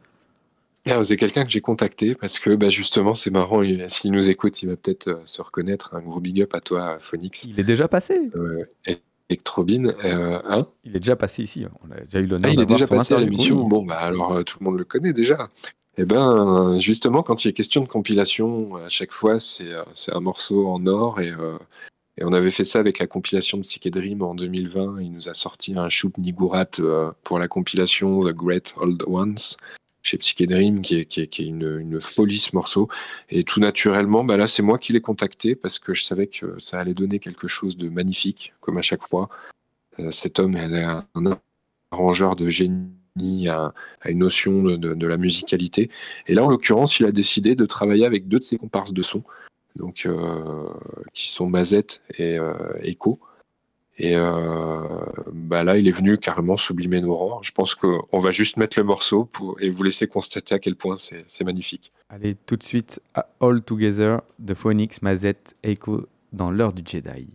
[1.03, 3.61] C'est quelqu'un que j'ai contacté parce que bah, justement, c'est marrant.
[3.61, 5.93] il- S'il nous écoute, il va peut-être euh, se reconnaître.
[5.95, 7.43] Un gros big up à toi, Phoenix.
[7.43, 8.29] Il est déjà passé.
[8.35, 8.63] Euh,
[9.29, 9.87] Electrobin.
[10.05, 10.65] Euh, hein?
[10.85, 11.65] Il est déjà passé ici.
[11.85, 13.63] On a déjà eu l'honneur Ah, il est déjà passé à l'émission.
[13.63, 15.49] Bon, bah alors tout le monde le connaît déjà.
[15.97, 19.73] Et ben, justement, quand il est question de compilation, à chaque fois, c'est
[20.13, 21.19] un morceau en or.
[21.19, 21.33] Et,
[22.17, 25.01] et on avait fait ça avec la compilation de Psyché Dream en 2020.
[25.01, 29.37] Il nous a sorti un Choup Nigurat euh, pour la compilation The Great Old Ones
[30.01, 32.87] chez Psyché Dream, qui est, une, folie ce morceau.
[33.29, 36.57] Et tout naturellement, bah là, c'est moi qui l'ai contacté parce que je savais que
[36.59, 39.29] ça allait donner quelque chose de magnifique, comme à chaque fois.
[39.99, 41.05] Euh, cet homme est un,
[41.91, 45.91] arrangeur de génie, a, a une notion de la musicalité.
[46.25, 49.01] Et là, en l'occurrence, il a décidé de travailler avec deux de ses comparses de
[49.03, 49.23] son,
[49.77, 50.69] donc euh,
[51.13, 53.19] qui sont Mazette et euh, Echo.
[53.99, 54.83] Et euh,
[55.33, 57.41] bah là, il est venu carrément sublimer nos rangs.
[57.41, 59.27] Je pense qu'on va juste mettre le morceau
[59.59, 61.91] et vous laisser constater à quel point c'est magnifique.
[62.09, 63.01] Allez, tout de suite,
[63.39, 67.27] All Together de Phoenix, Mazette, Echo dans l'heure du Jedi.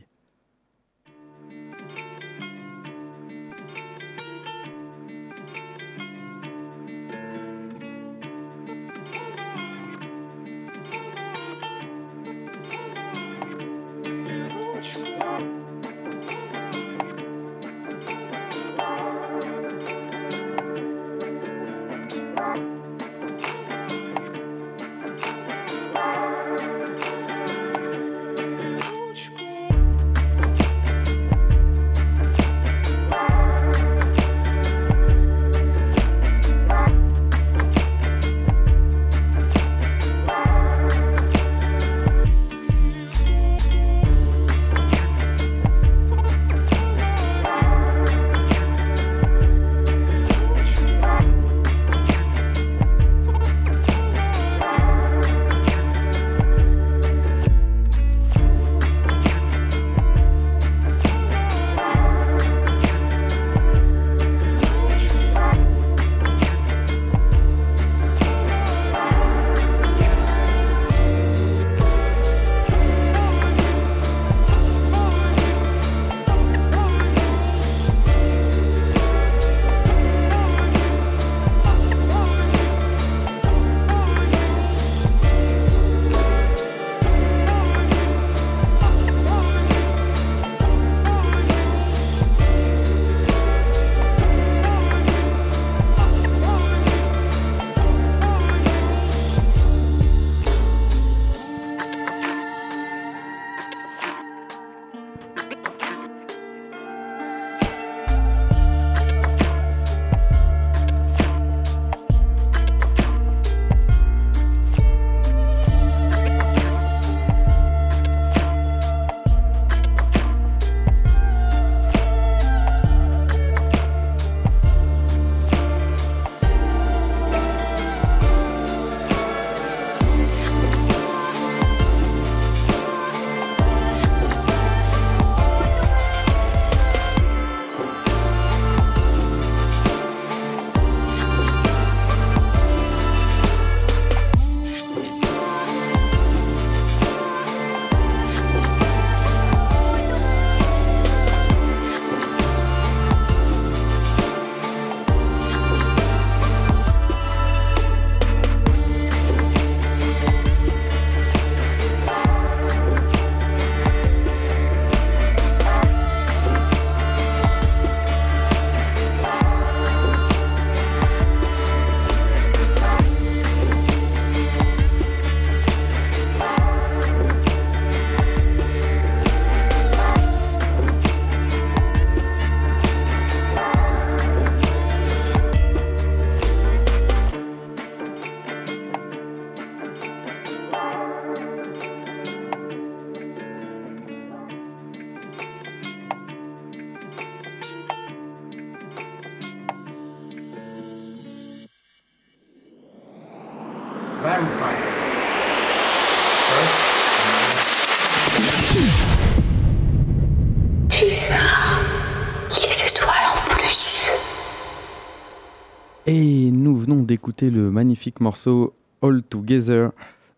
[217.22, 219.92] D'écouter le magnifique morceau All Together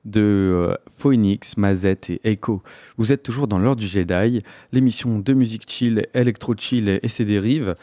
[0.05, 2.63] de euh, Phoenix, Mazette et Echo.
[2.99, 7.25] Vous êtes toujours dans l'heure du Jedi, l'émission de musique chill, électro chill et ses
[7.25, 7.75] dérives.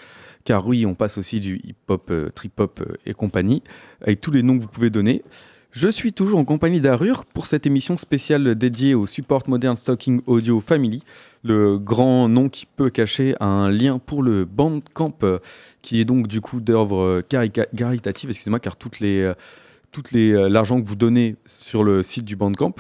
[0.44, 3.64] Car oui, on passe aussi du hip-hop, euh, trip-hop euh, et compagnie,
[4.02, 5.24] avec tous les noms que vous pouvez donner.
[5.72, 10.22] Je suis toujours en compagnie d'Arur pour cette émission spéciale dédiée au support Modern Stocking
[10.26, 11.02] Audio Family,
[11.44, 15.40] le grand nom qui peut cacher un lien pour le Bandcamp, euh,
[15.82, 20.86] qui est donc du coup d'œuvre euh, carica- caritative, excusez-moi, car toutes euh, l'argent que
[20.86, 22.76] vous donnez sur le site du Bandcamp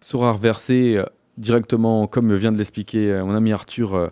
[0.00, 1.02] sera reversé
[1.38, 4.10] directement, comme vient de l'expliquer mon ami Arthur,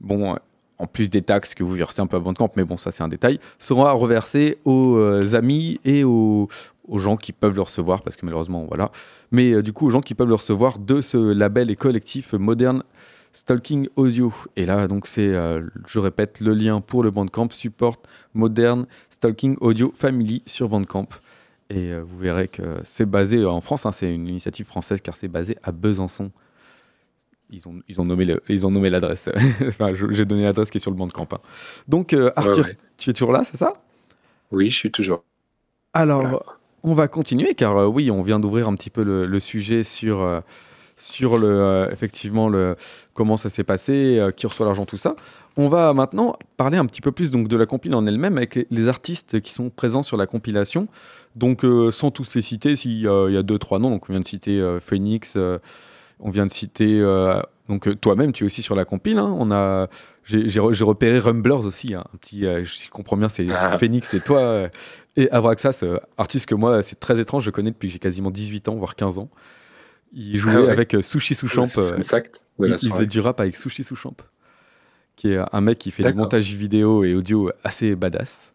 [0.00, 0.36] bon,
[0.78, 3.02] en plus des taxes que vous versez un peu à Bandcamp, mais bon, ça c'est
[3.02, 6.48] un détail, sera reversé aux euh, amis et aux,
[6.94, 8.90] gens qui peuvent le recevoir, parce que malheureusement, voilà.
[9.30, 12.32] Mais euh, du coup, aux gens qui peuvent le recevoir de ce label et collectif
[12.32, 12.82] Modern
[13.32, 14.32] Stalking Audio.
[14.56, 18.00] Et là, donc, c'est, euh, je répète, le lien pour le Bandcamp support
[18.32, 21.08] Modern Stalking Audio Family sur Bandcamp.
[21.68, 25.28] Et vous verrez que c'est basé en France, hein, c'est une initiative française car c'est
[25.28, 26.30] basé à Besançon.
[27.50, 29.28] Ils ont, ils ont nommé le- ils ont nommé l'adresse.
[29.68, 31.28] enfin, j'ai donné l'adresse qui est sur le Bandcamp.
[31.32, 31.38] hein.
[31.88, 32.76] Donc, euh, Arthur, ouais.
[32.98, 33.72] tu es toujours là, c'est ça?
[34.52, 35.24] Oui, je suis toujours.
[35.94, 36.40] Alors, Voilà.
[36.82, 39.82] on va continuer car euh, oui, on vient d'ouvrir un petit peu le, le sujet
[39.82, 40.40] sur, euh,
[40.96, 42.76] sur le, effectivement le,
[43.14, 45.16] comment ça s'est passé, qui reçoit l'argent, tout ça.
[45.56, 48.54] On va maintenant parler un petit peu plus donc, de la compile en elle-même avec
[48.54, 50.86] les, les artistes qui sont présents sur la compilation.
[51.34, 54.24] Donc, sans tous les citer, s'il y a deux, trois noms, donc on vient de
[54.26, 55.36] citer Phoenix,
[56.20, 57.00] on vient de citer.
[57.00, 59.18] euh, donc, euh, toi-même, tu es aussi sur la compile.
[59.18, 59.34] hein.
[59.38, 59.88] On a,
[60.24, 63.46] j'ai, j'ai re- j'ai repéré Rumblers aussi, hein, un petit, euh, je comprends bien, c'est
[63.50, 63.76] Ah.
[63.78, 64.68] Phoenix et toi.
[65.16, 65.84] et Avraxas,
[66.16, 68.94] artiste que moi, c'est très étrange, je connais depuis que j'ai quasiment 18 ans, voire
[68.94, 69.28] 15 ans.
[70.14, 70.70] Il jouait Ah ouais.
[70.70, 71.66] avec Sushi Souchamp.
[71.66, 74.14] Fun fact de il, la il faisait du rap avec Sushi Souchamp,
[75.16, 78.54] qui est un mec qui fait des montages vidéo et audio assez badass.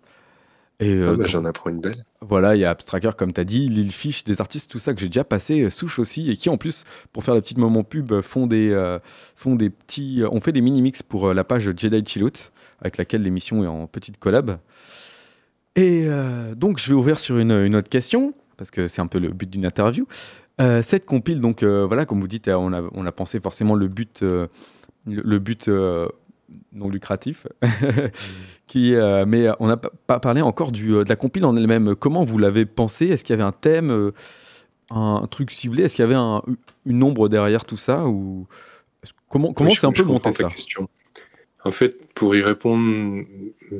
[0.84, 2.04] Et euh, Ah bah, J'en apprends une belle.
[2.22, 4.94] voilà, il y a Abstracker, comme tu as dit, Lil Fish, des artistes, tout ça
[4.94, 7.58] que j'ai déjà passé, euh, Souche aussi, et qui en plus, pour faire le petit
[7.58, 9.00] moment pub, euh, font des, euh,
[9.36, 10.24] font des petits.
[10.30, 13.68] on fait des mini-mix pour euh, la page Jedi Chill Out, avec laquelle l'émission est
[13.68, 14.58] en petite collab.
[15.76, 16.06] Et
[16.56, 19.30] donc, je vais ouvrir sur une, une autre question, parce que c'est un peu le
[19.30, 20.06] but d'une interview.
[20.60, 24.22] Cette compile, donc voilà, comme vous dites, on a, on a pensé forcément le but,
[24.22, 24.50] le,
[25.08, 25.68] le but
[26.74, 27.48] non lucratif,
[28.68, 31.96] qui, euh, mais on n'a pas- parlé encore du, euh, de la compile en elle-même.
[31.96, 34.12] Comment vous l'avez pensé Est-ce qu'il y avait un thème, euh,
[34.90, 35.84] un, truc ciblé?
[35.84, 36.42] Est-ce qu'il y avait un-
[36.86, 38.48] une ombre derrière tout ça ou
[39.30, 40.48] Comment comment Oui, c'est un peu monté ça?
[40.48, 40.88] question.
[41.66, 43.26] En fait, pour y répondre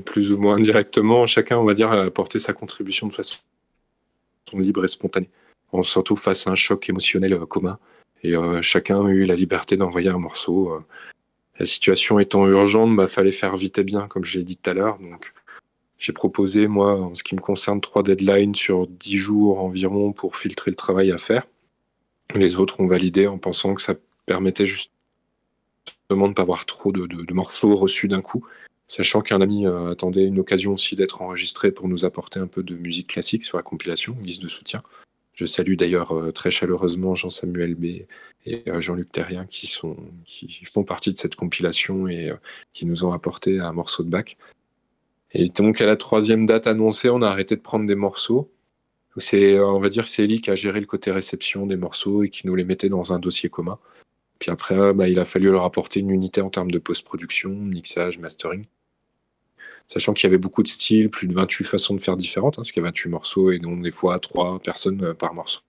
[0.06, 3.38] plus ou moins directement, chacun, on va dire, a apporté sa contribution de façon
[4.54, 5.30] libre et spontanée.
[5.72, 7.80] On se retrouve face à un choc émotionnel euh, commun
[8.22, 10.72] et euh, chacun a eu la liberté d'envoyer un morceau.
[10.74, 10.80] euh.
[11.60, 14.70] La situation étant urgente, bah, fallait faire vite et bien, comme je l'ai dit tout
[14.70, 14.98] à l'heure.
[16.00, 20.36] J'ai proposé, moi, en ce qui me concerne, trois deadlines sur dix jours environ pour
[20.36, 21.46] filtrer le travail à faire.
[22.36, 23.96] Les autres ont validé en pensant que ça
[24.26, 24.92] permettait juste
[25.86, 28.46] justement de ne pas avoir trop de, morceaux reçus d'un coup,
[28.88, 32.64] sachant qu'un ami euh, attendait une occasion aussi d'être enregistré pour nous apporter un peu
[32.64, 34.84] de musique classique sur la compilation, guise de soutien.
[35.34, 37.86] Je salue d'ailleurs euh, très chaleureusement Jean-Samuel B
[38.46, 42.36] et euh, Jean-Luc Terrien qui, sont, qui font partie de cette compilation et euh,
[42.72, 44.38] qui nous ont apporté un morceau de bac.
[45.32, 48.52] Et donc à la troisième date annoncée, on a arrêté de prendre des morceaux.
[49.18, 52.30] C'est, on va dire, c'est Ellie qui a géré le côté réception des morceaux et
[52.30, 53.80] qui nous les mettait dans un dossier commun.
[54.40, 58.18] Puis après, bah, il a fallu leur apporter une unité en termes de post-production, mixage,
[58.18, 58.64] mastering.
[59.88, 62.62] Sachant qu'il y avait beaucoup de styles, plus de 28 façons de faire différentes, hein,
[62.62, 65.62] parce qu'il y a 28 morceaux et donc des fois 3 personnes euh, par morceau.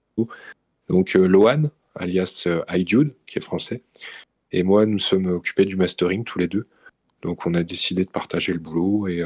[0.89, 3.83] Donc euh, Lohan, alias euh, iDude, qui est français,
[4.53, 6.67] et moi, nous sommes occupés du mastering tous les deux.
[7.23, 9.23] Donc on a décidé de partager le boulot et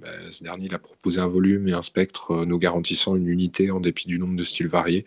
[0.00, 3.70] bah, ce dernier il a proposé un volume et un spectre nous garantissant une unité
[3.70, 5.06] en dépit du nombre de styles variés.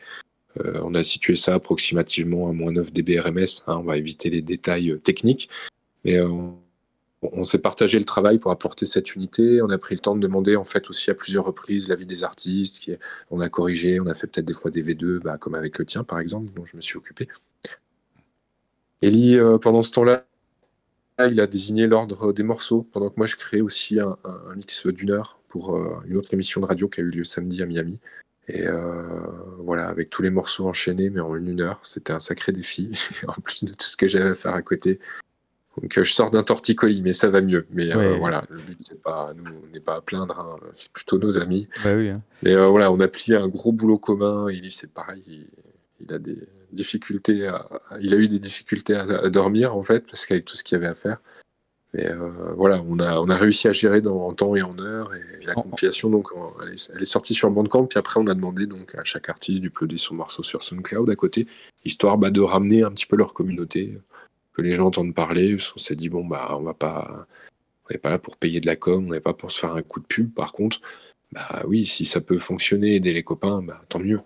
[0.55, 3.63] On a situé ça approximativement à moins 9 dB RMS.
[3.67, 5.49] hein, on va éviter les détails techniques.
[6.05, 6.17] Mais
[7.31, 9.61] on s'est partagé le travail pour apporter cette unité.
[9.61, 12.23] On a pris le temps de demander en fait aussi à plusieurs reprises l'avis des
[12.23, 12.91] artistes.
[13.31, 15.85] On a corrigé, on a fait peut-être des fois des V2, bah, comme avec le
[15.85, 17.27] tien par exemple, dont je me suis occupé.
[19.01, 20.25] Ellie, euh, pendant ce temps-là,
[21.19, 24.17] il a désigné l'ordre des morceaux, pendant que moi je créais aussi un
[24.55, 27.61] mix d'une heure pour euh, une autre émission de radio qui a eu lieu samedi
[27.61, 27.99] à Miami.
[28.47, 29.19] Et euh,
[29.59, 32.91] voilà, avec tous les morceaux enchaînés, mais en une heure, c'était un sacré défi,
[33.27, 34.99] en plus de tout ce que j'avais à faire à côté.
[35.81, 37.65] Donc je sors d'un torticolis, mais ça va mieux.
[37.71, 40.67] Mais voilà, le but c'est pas, nous on n'est pas à plaindre, hein.
[40.73, 41.67] c'est plutôt nos amis.
[41.83, 42.21] Bah oui, hein.
[42.43, 44.47] Mais voilà, on a plié un gros boulot commun.
[44.49, 45.47] Et lui c'est pareil,
[45.99, 46.37] il, a des
[46.71, 47.49] difficultés,
[48.01, 50.79] il a eu des difficultés à, dormir en fait parce qu'avec tout ce qu'il y
[50.79, 51.17] avait à faire.
[51.95, 52.09] Mais
[52.55, 55.11] voilà, on a, on a réussi à gérer dans, en temps et en heure.
[55.13, 56.29] Et la compilation, donc,
[56.63, 57.85] elle est, sortie sur Bandcamp.
[57.85, 61.15] Puis après, on a demandé donc à chaque artiste d'uploader son morceau sur SoundCloud à
[61.15, 61.45] côté,
[61.85, 63.99] histoire bah, de ramener un petit peu leur communauté
[64.53, 65.57] que les gens entendent parler.
[65.75, 67.27] on s'est dit, bon, bah, on va pas,
[67.91, 69.81] n'est pas là pour payer de la com, on n'est pas pour se faire un
[69.81, 70.33] coup de pub.
[70.33, 70.81] Par contre,
[71.31, 74.19] bah oui, si ça peut fonctionner, aider les copains, bah, tant mieux.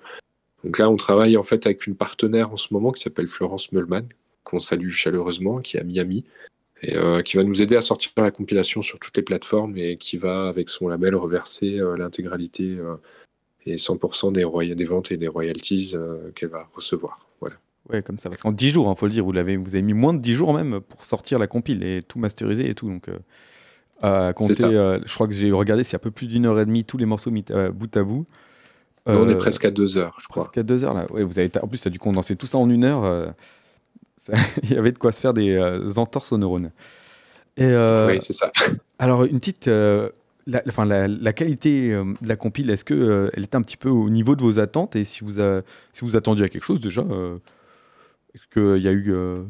[0.64, 3.72] Donc là, on travaille en fait avec une partenaire en ce moment qui s'appelle Florence
[3.72, 4.08] Mullman,
[4.44, 6.26] qu'on salue chaleureusement, qui est à Miami,
[6.82, 9.98] et euh, qui va nous aider à sortir la compilation sur toutes les plateformes et
[9.98, 12.96] qui va, avec son label, reverser euh, l'intégralité euh,
[13.66, 15.96] et 100% des, des ventes et des royalties
[16.36, 17.27] qu'elle va recevoir.
[17.90, 18.30] Ouais, comme ça.
[18.30, 20.14] Parce qu'en 10 jours, il hein, faut le dire, vous, avez, vous avez mis moins
[20.14, 22.90] de 10 jours même pour sortir la compile et tout masteriser et tout.
[22.90, 26.46] Donc, euh, à compter, euh, je crois que j'ai regardé, c'est un peu plus d'une
[26.46, 28.26] heure et demie, tous les morceaux mis bout à bout.
[29.06, 30.44] on est euh, presque à 2 heures, je crois.
[30.44, 31.08] Presque à 2 heures, là.
[31.12, 33.34] Ouais, vous avez, en plus, tu as dû condenser tout ça en une heure.
[34.64, 35.58] il y avait de quoi se faire des
[35.98, 36.72] entorses aux neurones.
[37.56, 38.52] Et, oui, c'est ça.
[39.00, 39.70] Alors, une petite.
[40.50, 44.10] La, enfin, la, qualité de la compile, est-ce qu'elle elle était un petit peu au
[44.10, 45.42] niveau de vos attentes Et si vous,
[45.92, 47.04] si vous attendiez à quelque chose déjà
[48.54, 49.44] qu'il y a eu euh,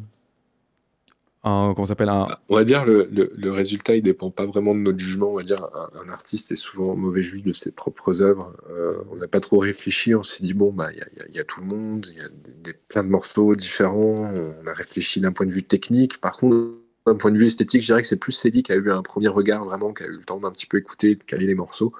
[1.43, 1.73] un.
[1.75, 2.27] Comment s'appelle un...
[2.49, 5.31] On va dire le, le, résultat, il dépend pas vraiment de notre jugement.
[5.31, 8.53] On va dire un, artiste est souvent mauvais juge de ses propres œuvres.
[8.69, 10.15] Euh, on n'a pas trop réfléchi.
[10.15, 12.29] On s'est dit, bon, bah, il y, y, a tout le monde, il y a
[12.63, 14.31] des, plein de morceaux différents.
[14.63, 16.19] On a réfléchi d'un point de vue technique.
[16.19, 16.71] Par contre,
[17.07, 19.01] d'un point de vue esthétique, je dirais que c'est plus Céline qui a eu un
[19.01, 21.55] premier regard vraiment, qui a eu le temps d'un petit peu écouter, de caler les
[21.55, 21.93] morceaux.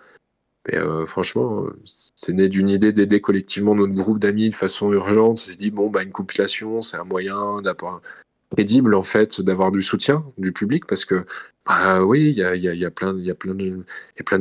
[0.68, 5.38] Mais euh, franchement, c'est né d'une idée d'aider collectivement notre groupe d'amis de façon urgente.
[5.38, 8.02] C'est dit bon bah une compilation, c'est un moyen d'avoir
[8.52, 11.26] crédible en fait d'avoir du soutien du public parce que
[11.66, 12.44] bah oui, il y
[12.86, 14.40] a, plein, il y a plein de, y a plein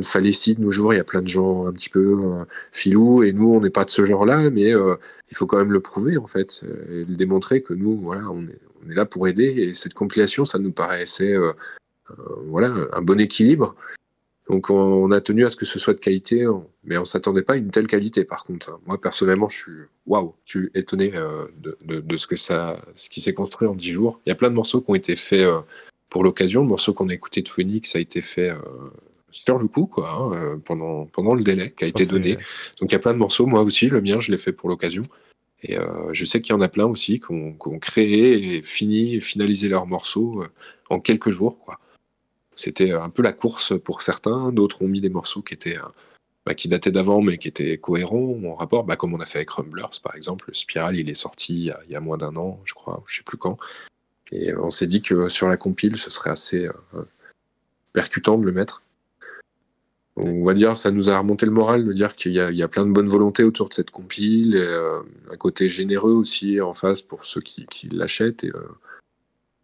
[0.59, 0.93] nos jours.
[0.93, 3.69] Il y a plein de gens un petit peu euh, filous et nous on n'est
[3.69, 4.95] pas de ce genre-là, mais euh,
[5.29, 8.43] il faut quand même le prouver en fait, et le démontrer que nous voilà on
[8.47, 11.35] est, on est là pour aider et cette compilation ça nous paraissait
[12.47, 13.75] voilà un bon équilibre
[14.49, 16.47] donc on, a tenu à ce que ce soit de qualité,
[16.85, 18.69] mais on s'attendait pas à une telle qualité par contre.
[18.69, 18.79] Hein.
[18.85, 19.71] Moi personnellement, je suis
[20.05, 21.47] waouh, je suis étonné euh,
[21.83, 24.21] de, ce que ça, ce qui s'est construit en dix jours.
[24.25, 25.59] Il y a plein de morceaux qui ont été faits euh,
[26.09, 26.61] pour l'occasion.
[26.61, 28.59] Le morceau qu'on a écouté de Phoenix a été fait euh,
[29.31, 32.35] sur le coup, quoi, hein, pendant pendant le délai qui a été donné.
[32.79, 33.45] Donc il y a plein de morceaux.
[33.45, 35.03] Moi aussi, le mien, je l'ai fait pour l'occasion.
[35.63, 35.75] Et
[36.11, 39.67] je sais qu'il y en a plein aussi qui ont, créé et fini et finalisé
[39.67, 40.43] leurs morceaux
[40.91, 41.79] en quelques jours, quoi.
[42.57, 44.51] C'était un peu la course pour certains.
[44.51, 45.87] D'autres ont mis des morceaux qui étaient euh,
[46.43, 49.37] bah, qui dataient d'avant, mais qui étaient cohérents en rapport, bah, comme on a fait
[49.37, 50.49] avec Rumblers, par exemple.
[50.53, 53.37] Spiral, il est sorti il y a, moins d'un an, je crois, je sais plus
[53.37, 53.59] quand.
[54.31, 57.03] Et euh, on s'est dit que sur la compile, ce serait assez euh,
[57.93, 58.81] percutant de le mettre.
[60.15, 62.87] On va dire, ça nous a remonté le moral de dire qu'il y, a plein
[62.87, 64.57] de bonne volonté autour de cette compile,
[65.31, 68.47] un côté généreux aussi en face pour ceux qui, l'achètent.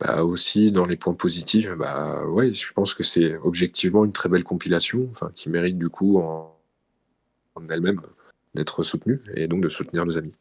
[0.04, 4.28] Bah, aussi dans les points positifs, bah ouais, je pense que c'est objectivement une très
[4.28, 6.58] belle compilation, enfin qui mérite du coup en,
[7.70, 8.01] elle-même
[8.54, 10.34] d'être soutenue et donc de soutenir nos amis.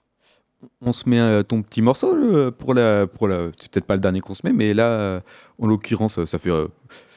[0.81, 2.17] On se met euh, ton petit morceau
[2.53, 5.23] pour la pour la c'est peut-être pas le dernier qu'on se met mais là
[5.59, 6.69] en l'occurrence ça fait euh,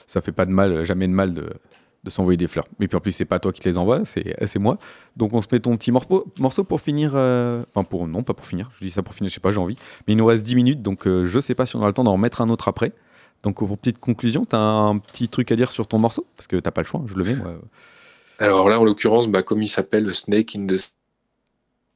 [0.07, 1.49] ça fait pas de mal jamais de mal de
[2.05, 2.67] de s'envoyer des fleurs.
[2.79, 4.77] Mais puis en plus, c'est pas toi qui les envoie, c'est moi.
[5.17, 7.13] Donc on se met ton petit morceau, morceau pour finir.
[7.15, 8.69] Euh, enfin, pour non, pas pour finir.
[8.79, 9.75] Je dis ça pour finir, je sais pas, j'ai envie.
[10.07, 11.93] Mais il nous reste 10 minutes, donc euh, je sais pas si on aura le
[11.93, 12.93] temps d'en remettre un autre après.
[13.43, 16.25] Donc pour petite conclusion, tu as un petit truc à dire sur ton morceau?
[16.37, 17.59] Parce que t'as pas le choix, je le mets moi.
[18.37, 20.77] Alors là, en l'occurrence, bah, comme il s'appelle Snake in the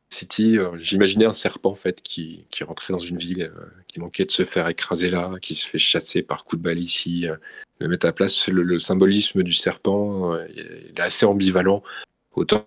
[0.10, 3.52] City, euh, j'imaginais un serpent en fait qui, qui rentrait dans une ville,
[3.88, 6.80] qui manquait de se faire écraser là, qui se fait chasser par coup de balle
[6.80, 7.28] ici,
[7.80, 11.82] le mettre à place, le, symbolisme du serpent, euh, il est assez ambivalent.
[12.34, 12.66] Autant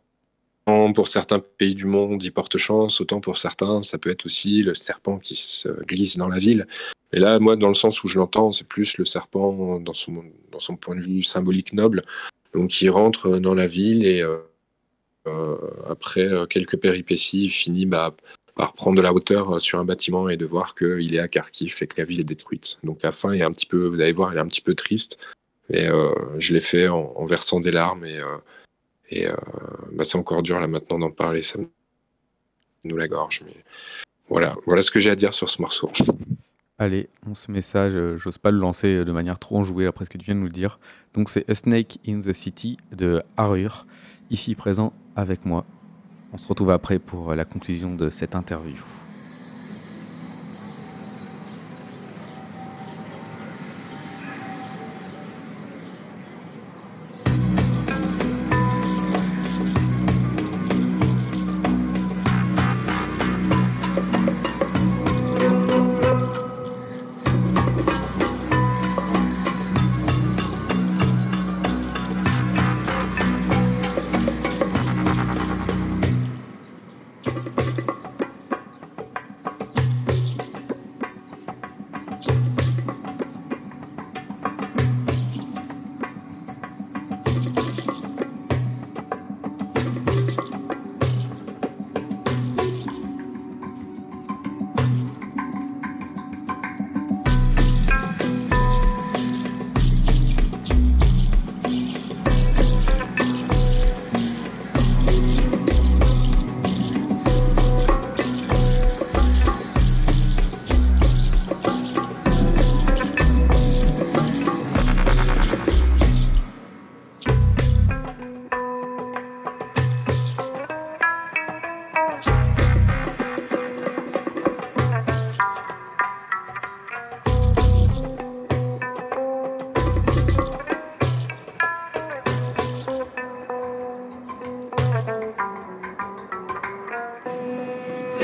[0.94, 4.62] pour certains pays du monde, il porte chance, autant pour certains, ça peut être aussi
[4.62, 6.66] le serpent qui se glisse dans la ville.
[7.12, 10.24] Et là, moi, dans le sens où je l'entends, c'est plus le serpent dans son,
[10.50, 12.02] dans son point de vue symbolique noble,
[12.54, 14.38] donc qui rentre dans la ville et euh,
[15.26, 15.56] euh,
[15.88, 18.14] après quelques péripéties, finit bah,
[18.54, 21.28] par prendre de la hauteur euh, sur un bâtiment et de voir qu'il est à
[21.28, 22.78] Kharkiv et que la ville est détruite.
[22.84, 24.74] Donc la fin est un petit peu, vous allez voir, elle est un petit peu
[24.74, 25.18] triste.
[25.70, 29.36] Et euh, je l'ai fait en, versant des larmes et, euh,
[29.92, 31.58] bah, c'est encore dur là maintenant d'en parler, ça
[32.84, 33.42] nous la gorge.
[33.46, 33.54] Mais
[34.28, 35.90] voilà, voilà ce que j'ai à dire sur ce morceau.
[36.78, 40.10] Allez, on se met ça, j'ose pas le lancer de manière trop enjouée après ce
[40.10, 40.78] que tu viens de nous dire.
[41.14, 43.86] Donc c'est A Snake in the City de Harur,
[44.30, 45.64] ici présent avec moi.
[46.34, 48.76] On se retrouve après pour la conclusion de cette interview.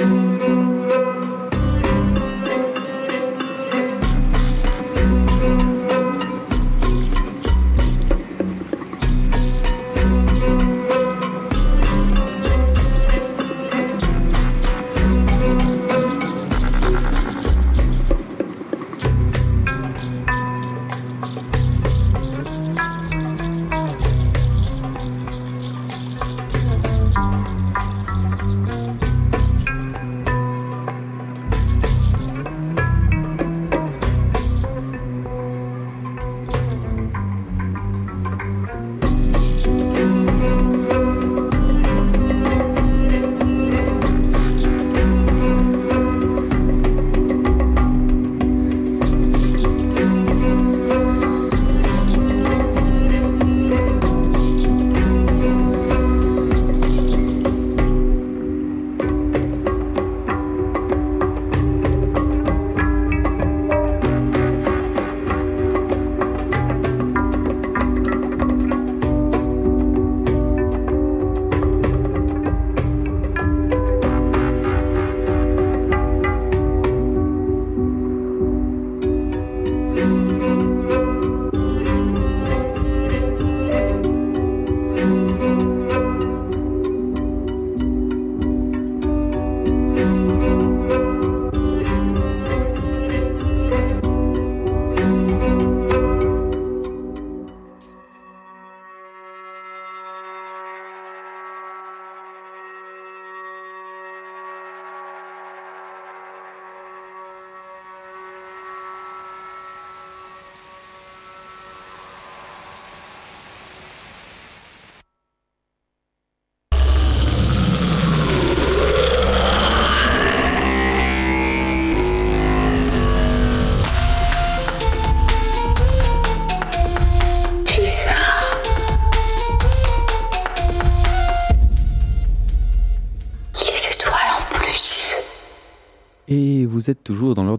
[0.04, 0.27] Vous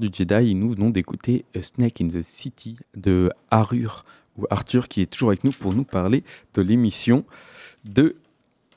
[0.10, 4.06] du Jedi nous venons d'écouter A Snake in the City de Arthur,
[4.38, 7.26] ou Arthur qui est toujours avec nous pour nous parler de l'émission
[7.86, 8.16] de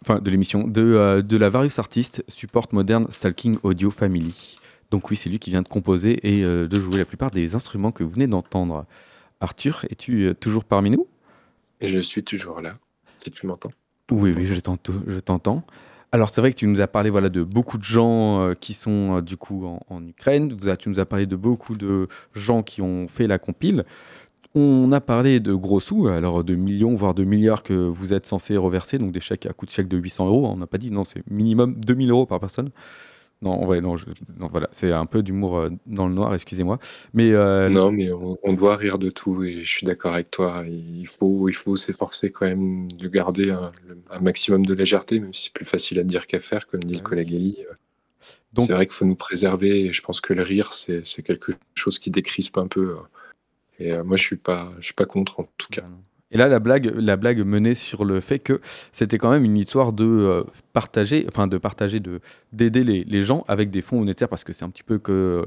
[0.03, 4.59] enfin de l'émission de, euh, de la Various Artist Support Modern Stalking Audio Family.
[4.91, 7.55] Donc oui, c'est lui qui vient de composer et euh, de jouer la plupart des
[7.55, 8.85] instruments que vous venez d'entendre.
[9.41, 11.07] Arthur, es-tu euh, toujours parmi nous?
[11.81, 12.79] Et je suis toujours là,
[13.19, 13.73] si tu m'entends.
[14.11, 15.65] Oui, oui, je t'entends.
[16.15, 18.75] Alors c'est vrai que tu nous as parlé voilà, de beaucoup de gens euh, qui
[18.75, 22.83] sont euh, du coup en, Ukraine, tu nous as parlé de beaucoup de gens qui
[22.83, 23.85] ont fait la compile.
[24.55, 28.27] On a parlé de gros sous, alors de millions, voire de milliards que vous êtes
[28.27, 30.47] censé reverser, donc des chèques à coût de chèque de 800 euros.
[30.47, 32.69] On n'a pas dit, non, c'est minimum 2000 euros par personne.
[33.43, 33.97] Non, ouais, non,
[34.39, 36.79] non, voilà, c'est un peu d'humour euh, dans le noir, excusez-moi.
[37.13, 40.63] Mais euh, non, mais on, doit rire de tout et je suis d'accord avec toi.
[40.65, 43.73] Il faut, il faut s'efforcer quand même de garder un,
[44.21, 47.01] maximum de légèreté, même si c'est plus facile à dire qu'à faire, comme dit le
[47.01, 47.59] collègue Eli.
[48.53, 51.53] Donc, c'est vrai qu'il faut nous préserver et je pense que le rire, c'est, quelque
[51.75, 52.97] chose qui décrispe un peu.
[53.81, 55.85] Et euh, moi, je suis pas, je suis pas contre en tout cas.
[56.33, 58.61] Et là, la blague, la blague menait sur le fait que
[58.91, 62.21] c'était quand même une histoire de euh, partager, enfin de partager, de
[62.53, 65.45] d'aider les, gens avec des fonds monétaires parce que c'est un petit peu que,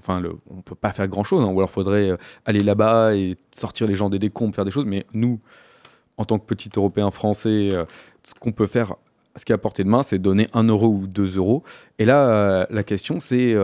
[0.00, 2.16] enfin, le, on peut pas faire grand chose, hein, ou alors faudrait euh,
[2.46, 4.86] aller là-bas et sortir les gens des décombres, faire des choses.
[4.86, 5.38] Mais nous,
[6.16, 7.84] en tant que petit Européen français, euh,
[8.22, 8.94] ce qu'on peut faire,
[9.36, 11.62] ce qui est à portée de main, c'est donner un euro ou deux euros.
[11.98, 13.54] Et là, la question, c'est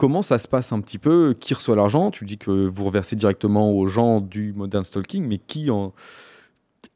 [0.00, 2.10] Comment ça se passe un petit peu Qui reçoit l'argent?
[2.10, 5.92] Tu dis que vous reversez directement aux gens du Modern Stalking, mais qui en...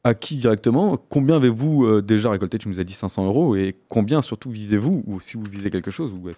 [0.05, 0.97] à qui directement?
[0.97, 2.57] Combien avez-vous euh, déjà récolté?
[2.57, 3.57] Tu nous as dit 500 euros.
[3.57, 5.05] Et combien surtout visez-vous?
[5.07, 6.31] Ou si vous visez quelque chose ou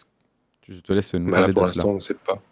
[0.68, 2.42] Je te laisse nous bah Pour l'instant, on ne sait pas.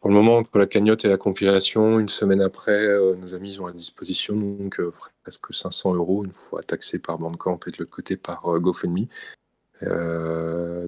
[0.00, 3.56] Pour le moment, entre la cagnotte et la compilation, une semaine après, euh, nos amis
[3.56, 7.70] ils ont à disposition donc euh, presque 500 euros, une fois taxé par Bandcamp et
[7.70, 9.08] de l'autre côté par GoFundMe.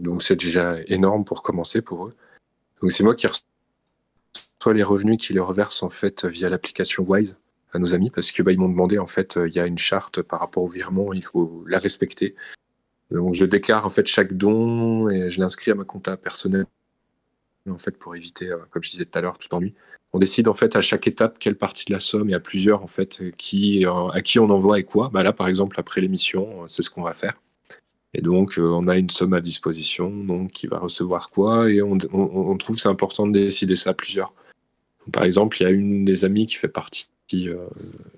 [0.01, 2.15] donc c'est déjà énorme pour commencer pour eux.
[2.81, 7.37] Donc c'est moi qui reçois les revenus qui les reverse en fait via l'application Wise
[7.73, 9.79] à nos amis parce que bah, ils m'ont demandé en fait il y a une
[9.79, 12.35] charte par rapport au virement, il faut la respecter.
[13.11, 16.67] Donc je déclare en fait chaque don et je l'inscris à ma compta personnelle
[17.69, 19.75] en fait pour éviter, euh, comme je disais tout à l'heure, tout ennui.
[20.13, 22.83] On décide en fait à chaque étape quelle partie de la somme et à plusieurs
[22.83, 25.11] en fait euh, à qui on envoie et quoi.
[25.13, 27.41] Bah là par exemple après l'émission, c'est ce qu'on va faire.
[28.15, 31.81] Et donc, euh, on a une somme à disposition, donc qui va recevoir quoi, et
[31.83, 34.35] on, on, trouve c'est important de décider ça à plusieurs.
[35.13, 37.69] par exemple, il y a une des amies qui fait partie euh,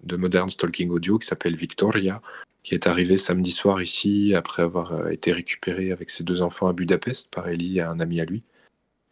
[0.04, 2.22] de Modern Stalking Audio qui s'appelle Victoria,
[2.62, 6.72] qui est arrivé samedi soir ici après avoir été récupéré avec ses deux enfants à
[6.72, 8.42] Budapest par Ellie et un ami à lui.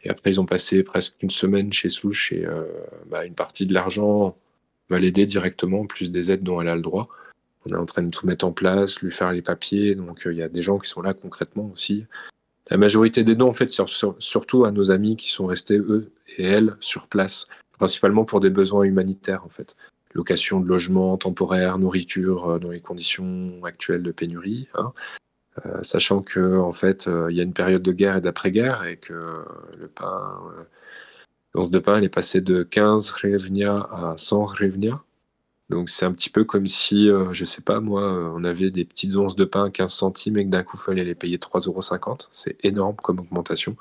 [0.02, 2.46] Et après, ils ont passé presque une semaine chez Souche et
[3.10, 4.34] bah, une partie de l'argent
[4.88, 7.08] va l'aider directement, plus des aides dont elle a le droit.
[7.66, 9.94] On est en train de tout mettre en place, lui faire les papiers.
[9.94, 12.06] Donc, il y a des gens qui sont là concrètement aussi.
[12.70, 13.82] La majorité des dons, en fait, c'est
[14.18, 18.50] surtout à nos amis qui sont restés, eux et elles, sur place, principalement pour des
[18.50, 19.76] besoins humanitaires, en fait.
[20.14, 24.68] Location de logement temporaire, nourriture euh, dans les conditions actuelles de pénurie.
[24.74, 24.86] Hein.
[25.66, 28.86] Euh, sachant que en fait, euh, il y a une période de guerre et d'après-guerre
[28.86, 29.44] et que
[29.76, 30.40] le pain,
[31.54, 35.00] l'once de pain, elle est passée de 15 revnia à 100 revnia.
[35.70, 38.72] Donc c'est un petit peu comme si, euh, je sais pas moi, euh, on avait
[38.72, 41.14] des petites onces de pain à 15 centimes et que d'un coup il fallait les
[41.14, 42.18] payer 3,50 euros.
[42.32, 43.76] C'est énorme comme augmentation.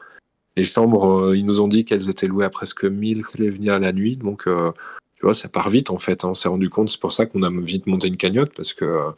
[0.55, 3.23] Les chambres, euh, ils nous ont dit qu'elles étaient louées à presque 1000
[3.69, 4.17] à la nuit.
[4.17, 6.23] Donc tu vois, ça part vite en fait.
[6.23, 6.29] Hein.
[6.29, 9.11] On s'est rendu compte, c'est pour ça qu'on a vite monté une cagnotte parce que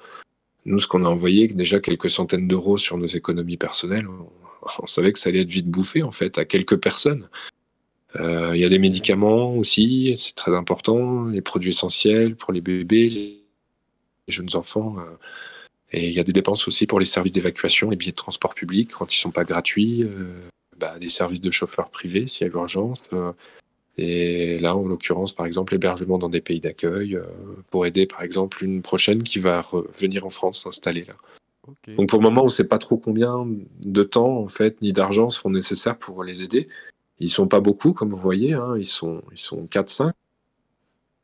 [0.66, 4.08] nous, ce qu'on a envoyé, déjà quelques centaines d'euros sur nos économies personnelles,
[4.80, 7.28] on savait que ça allait être vite bouffé en fait à quelques personnes.
[8.20, 12.62] Euh, il y a des médicaments aussi, c'est très important, les produits essentiels pour les
[12.62, 13.44] bébés, les
[14.28, 14.98] jeunes enfants.
[15.00, 15.18] Euh,
[15.92, 18.54] et il y a des dépenses aussi pour les services d'évacuation, les billets de transport
[18.54, 22.50] public quand ils sont pas gratuits, euh, bah, des services de chauffeurs privés s'il y
[22.50, 23.10] a urgence.
[23.98, 27.20] et là, en l'occurrence, par exemple, l'hébergement dans des pays d'accueil
[27.70, 29.64] pour aider, par exemple, une prochaine qui va
[30.00, 31.16] venir en France s'installer là.
[31.96, 33.48] Donc pour le moment, on ne sait pas trop combien
[33.86, 36.68] de temps en fait ni d'argent seront nécessaires pour les aider.
[37.22, 38.76] Ils sont pas beaucoup, comme vous voyez, hein.
[38.78, 40.12] ils sont, ils sont 4-5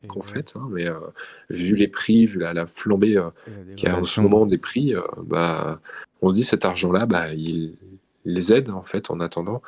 [0.09, 0.67] en fait, hein.
[0.71, 0.99] mais euh,
[1.49, 3.29] vu les prix, vu la, flambée euh,
[3.75, 5.79] qui a en ce moment des prix, euh, bah,
[6.21, 7.73] on se dit cet argent-là, bah, il,
[8.25, 9.61] les aide en fait en attendant,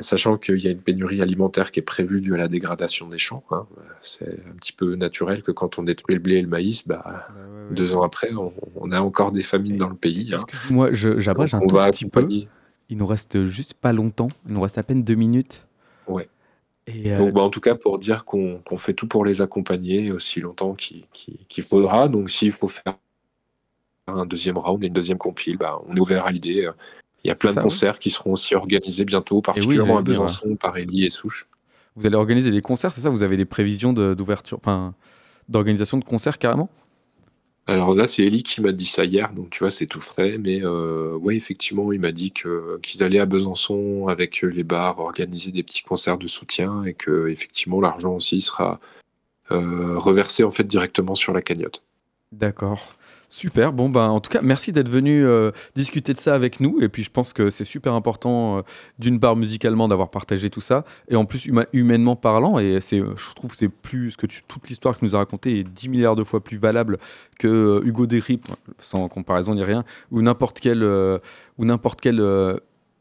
[0.00, 3.18] sachant qu'il y a une pénurie alimentaire qui est prévue due à la dégradation des
[3.18, 3.44] champs.
[3.50, 3.66] Hein.
[4.02, 7.28] c'est un petit peu naturel que quand on détruit le blé et le maïs, bah,
[7.70, 10.34] deux ans après, on, a encore des famines dans le pays.
[10.70, 12.28] Moi, j'abrège un tout petit peu.
[12.88, 14.28] Il nous reste juste pas longtemps.
[14.46, 15.66] Il nous reste à peine deux minutes.
[16.06, 16.28] Ouais.
[16.86, 20.12] Et euh, Donc, bah, en tout cas, pour dire qu'on fait tout pour les accompagner
[20.12, 22.08] aussi longtemps qu'il faudra.
[22.08, 22.94] Donc, s'il faut faire
[24.06, 26.70] un deuxième round et une deuxième compile, bah, on est ouvert à l'idée.
[27.24, 30.76] Il y a plein de concerts qui seront aussi organisés bientôt, particulièrement à Besançon, par
[30.76, 31.48] Elie et Souche.
[31.96, 33.10] Vous allez organiser des concerts, c'est ça?
[33.10, 34.94] Vous avez des prévisions d'ouverture, enfin,
[35.48, 36.68] d'organisation de concerts carrément?
[37.68, 40.38] Alors là, c'est Ellie qui m'a dit ça hier, donc tu vois, c'est tout frais.
[40.38, 45.50] Mais euh, ouais, effectivement, il m'a dit qu'ils allaient à Besançon avec les bars organiser
[45.50, 48.78] des petits concerts de soutien et que effectivement l'argent aussi sera
[49.50, 51.82] euh, reversé en fait directement sur la cagnotte.
[52.30, 52.94] D'accord.
[53.28, 53.72] Super.
[53.72, 56.80] Bon, ben, en tout cas, merci d'être venu euh, discuter de ça avec nous.
[56.80, 58.62] Et puis, je pense que c'est super important, euh,
[58.98, 62.58] d'une part musicalement, d'avoir partagé tout ça, et en plus humainement parlant.
[62.58, 65.88] Et c'est, je trouve c'est plus que toute l'histoire que nous a racontée est 10
[65.88, 66.98] milliards de fois plus valable
[67.38, 68.40] que euh, Hugo Derry,
[68.78, 72.22] sans comparaison ni rien, ou n'importe quel ou n'importe quel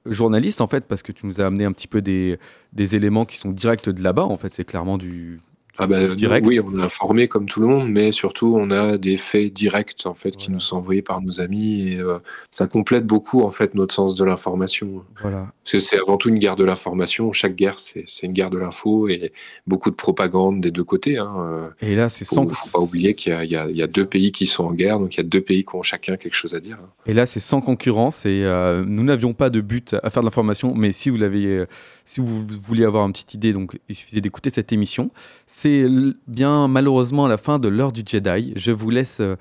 [0.05, 2.39] journaliste en fait, parce que tu nous as amené un petit peu des,
[2.73, 4.25] des éléments qui sont directs de là-bas.
[4.25, 5.39] En fait, c'est clairement du
[5.77, 6.47] ah bah, direct.
[6.47, 10.03] Oui, on est informé comme tout le monde, mais surtout on a des faits directs
[10.05, 12.19] en fait qui nous sont envoyés par nos amis et euh,
[12.49, 15.03] ça complète beaucoup en fait notre sens de l'information.
[15.21, 15.51] Voilà.
[15.63, 17.33] Parce que c'est avant tout une guerre de l'information.
[17.33, 19.33] Chaque guerre c'est une guerre de l'info et
[19.67, 21.17] beaucoup de propagande des deux côtés.
[21.17, 21.33] Hein.
[21.39, 21.69] Euh.
[21.81, 22.47] Et là c'est sans.
[22.47, 25.17] Faut pas oublier qu'il y, y, a deux pays qui sont en guerre, donc il
[25.17, 26.77] y a deux pays qui ont chacun quelque chose à dire.
[26.81, 26.89] Hein.
[27.05, 30.27] Et là c'est sans concurrence et euh, nous n'avions pas de but à faire de
[30.27, 31.65] l'information, mais si vous l'avez
[32.05, 35.09] si vous vouliez avoir une petite idée, donc il suffisait d'écouter cette émission.
[35.47, 35.87] C'est
[36.27, 38.53] bien malheureusement la fin de l'heure du Jedi.
[38.55, 39.35] Je vous laisse euh,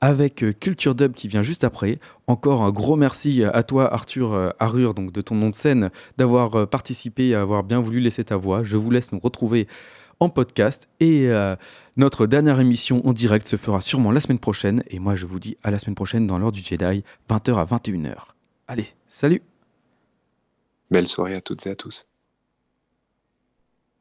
[0.00, 1.98] avec euh, Culture Dub qui vient juste après.
[2.28, 5.90] Encore un gros merci à toi Arthur euh, Arur, donc de ton nom de scène,
[6.16, 8.62] d'avoir participé et avoir bien voulu laisser ta voix.
[8.62, 9.66] Je vous laisse nous retrouver
[10.20, 11.28] en podcast et
[11.96, 14.84] notre dernière émission en direct se fera sûrement la semaine prochaine.
[14.88, 17.64] Et moi je vous dis à la semaine prochaine dans l'heure du Jedi, 20h à
[17.64, 18.14] 21h.
[18.68, 19.42] Allez, salut
[20.90, 22.06] Belle soirée à toutes et à tous.